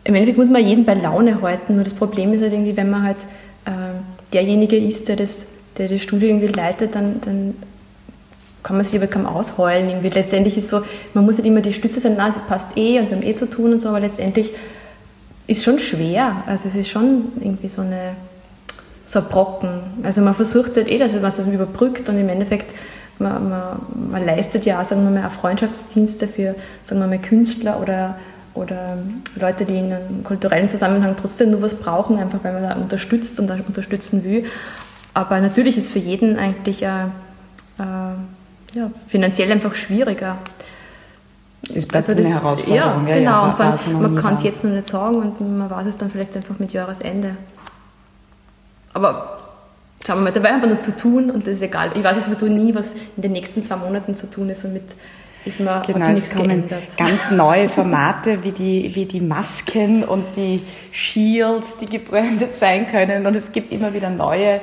im 0.04 0.14
Endeffekt 0.14 0.38
muss 0.38 0.48
man 0.48 0.64
jeden 0.64 0.84
bei 0.84 0.94
Laune 0.94 1.42
halten, 1.42 1.74
nur 1.76 1.84
das 1.84 1.94
Problem 1.94 2.32
ist 2.32 2.42
halt 2.42 2.52
irgendwie, 2.52 2.76
wenn 2.76 2.90
man 2.90 3.02
halt 3.02 3.18
äh, 3.66 3.70
derjenige 4.32 4.76
ist, 4.76 5.08
der 5.08 5.16
das, 5.16 5.46
der 5.78 5.88
das 5.88 6.02
Studio 6.02 6.28
irgendwie 6.28 6.48
leitet, 6.48 6.94
dann, 6.94 7.20
dann 7.20 7.54
kann 8.62 8.76
man 8.76 8.84
sich 8.84 9.00
aber 9.00 9.06
kaum 9.06 9.26
ausheulen. 9.26 9.88
Irgendwie. 9.88 10.08
Letztendlich 10.08 10.56
ist 10.56 10.68
so, 10.68 10.82
man 11.14 11.24
muss 11.24 11.36
halt 11.36 11.46
immer 11.46 11.60
die 11.60 11.72
Stütze 11.72 12.00
sein, 12.00 12.14
na, 12.16 12.28
es 12.28 12.38
passt 12.38 12.76
eh 12.76 12.98
und 12.98 13.10
wir 13.10 13.16
haben 13.16 13.26
eh 13.26 13.34
zu 13.34 13.48
tun 13.48 13.72
und 13.72 13.80
so, 13.80 13.88
aber 13.88 14.00
letztendlich 14.00 14.52
ist 15.46 15.64
schon 15.64 15.78
schwer. 15.78 16.44
Also 16.46 16.68
es 16.68 16.74
ist 16.74 16.88
schon 16.88 17.32
irgendwie 17.40 17.68
so 17.68 17.82
eine 17.82 18.16
so 19.10 19.18
ein 19.18 19.24
Brocken. 19.24 19.80
Also 20.04 20.20
man 20.20 20.34
versucht 20.34 20.76
halt 20.76 20.88
eh, 20.88 20.96
dass 20.96 21.12
man 21.12 21.22
das 21.22 21.40
überbrückt 21.40 22.08
und 22.08 22.16
im 22.16 22.28
Endeffekt, 22.28 22.72
man, 23.18 23.50
man, 23.50 23.80
man 24.12 24.24
leistet 24.24 24.64
ja 24.64 24.80
auch, 24.80 24.84
sagen 24.84 25.02
wir 25.02 25.20
mal, 25.20 25.26
auch 25.26 25.32
Freundschaftsdienste 25.32 26.28
für, 26.28 26.54
sagen 26.84 27.00
wir 27.00 27.08
mal, 27.08 27.18
Künstler 27.18 27.80
oder, 27.82 28.14
oder 28.54 28.98
Leute, 29.34 29.64
die 29.64 29.78
in 29.78 29.92
einem 29.92 30.22
kulturellen 30.22 30.68
Zusammenhang 30.68 31.16
trotzdem 31.20 31.50
nur 31.50 31.60
was 31.60 31.74
brauchen, 31.74 32.18
einfach 32.18 32.38
weil 32.44 32.52
man 32.52 32.62
da 32.62 32.74
unterstützt 32.76 33.40
und 33.40 33.50
unterstützen 33.50 34.22
will. 34.22 34.44
Aber 35.12 35.40
natürlich 35.40 35.76
ist 35.76 35.90
für 35.90 35.98
jeden 35.98 36.38
eigentlich 36.38 36.84
äh, 36.84 36.86
äh, 36.86 37.82
ja, 38.74 38.90
finanziell 39.08 39.50
einfach 39.50 39.74
schwieriger. 39.74 40.38
Es 41.74 41.88
bleibt 41.88 42.08
also 42.08 42.22
das, 42.22 42.30
eine 42.30 42.40
Herausforderung. 42.40 43.08
Ja, 43.08 43.14
genau. 43.16 43.30
Ja, 43.30 43.44
und 43.46 43.60
allem, 43.60 44.02
man 44.02 44.22
kann 44.22 44.34
es 44.34 44.44
jetzt 44.44 44.62
noch 44.62 44.70
nicht 44.70 44.86
sagen 44.86 45.16
und 45.16 45.58
man 45.58 45.68
weiß 45.68 45.86
es 45.88 45.98
dann 45.98 46.10
vielleicht 46.10 46.36
einfach 46.36 46.60
mit 46.60 46.72
Jahresende. 46.72 47.34
Aber 48.92 49.38
schauen 50.04 50.18
wir 50.18 50.24
mal, 50.24 50.32
dabei 50.32 50.52
haben 50.52 50.62
wir 50.62 50.68
noch 50.68 50.80
zu 50.80 50.96
tun 50.96 51.30
und 51.30 51.46
das 51.46 51.54
ist 51.54 51.62
egal. 51.62 51.92
Ich 51.94 52.02
weiß 52.02 52.16
jetzt 52.16 52.26
sowieso 52.26 52.46
nie, 52.46 52.74
was 52.74 52.94
in 53.16 53.22
den 53.22 53.32
nächsten 53.32 53.62
zwei 53.62 53.76
Monaten 53.76 54.14
zu 54.14 54.28
tun 54.30 54.50
ist. 54.50 54.62
Somit 54.62 54.84
ist 55.44 55.60
mir 55.60 55.82
genau, 55.86 56.06
hat 56.06 56.14
nichts 56.14 56.30
geändert. 56.30 56.96
Ganz 56.96 57.30
neue 57.30 57.68
Formate 57.70 58.42
wie 58.42 58.52
die, 58.52 58.94
wie 58.94 59.06
die 59.06 59.20
Masken 59.20 60.04
und 60.04 60.24
die 60.36 60.60
Shields, 60.92 61.78
die 61.78 61.86
gebrandet 61.86 62.56
sein 62.56 62.90
können. 62.90 63.26
Und 63.26 63.36
es 63.36 63.52
gibt 63.52 63.72
immer 63.72 63.92
wieder 63.94 64.10
neue 64.10 64.60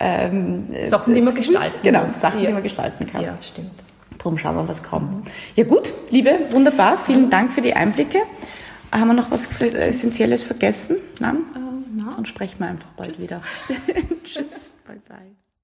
ähm, 0.00 0.66
Sachen, 0.84 1.14
die 1.14 1.22
man 1.22 1.34
gestalten 1.34 1.78
Genau, 1.82 2.06
Sachen, 2.08 2.40
ja. 2.40 2.48
die 2.48 2.52
man 2.52 2.62
gestalten 2.62 3.06
kann. 3.06 3.22
Ja, 3.22 3.34
stimmt. 3.40 3.70
Drum 4.18 4.36
schauen 4.36 4.56
wir, 4.56 4.68
was 4.68 4.82
kommt. 4.82 5.28
Ja 5.54 5.64
gut, 5.64 5.92
Liebe, 6.10 6.32
wunderbar. 6.50 6.98
Vielen 7.06 7.30
Dank 7.30 7.52
für 7.52 7.62
die 7.62 7.74
Einblicke. 7.74 8.18
Haben 8.90 9.08
wir 9.08 9.14
noch 9.14 9.30
was 9.30 9.48
Essentielles 9.60 10.42
vergessen? 10.42 10.96
Nein? 11.20 11.36
Ähm, 11.98 12.10
Sonst 12.10 12.28
sprechen 12.28 12.58
wir 12.60 12.68
einfach 12.68 12.90
bald 12.92 13.12
Tschüss. 13.16 13.22
wieder. 13.24 13.42
Tschüss. 14.24 14.70
Bye, 14.86 15.00
bye. 15.08 15.37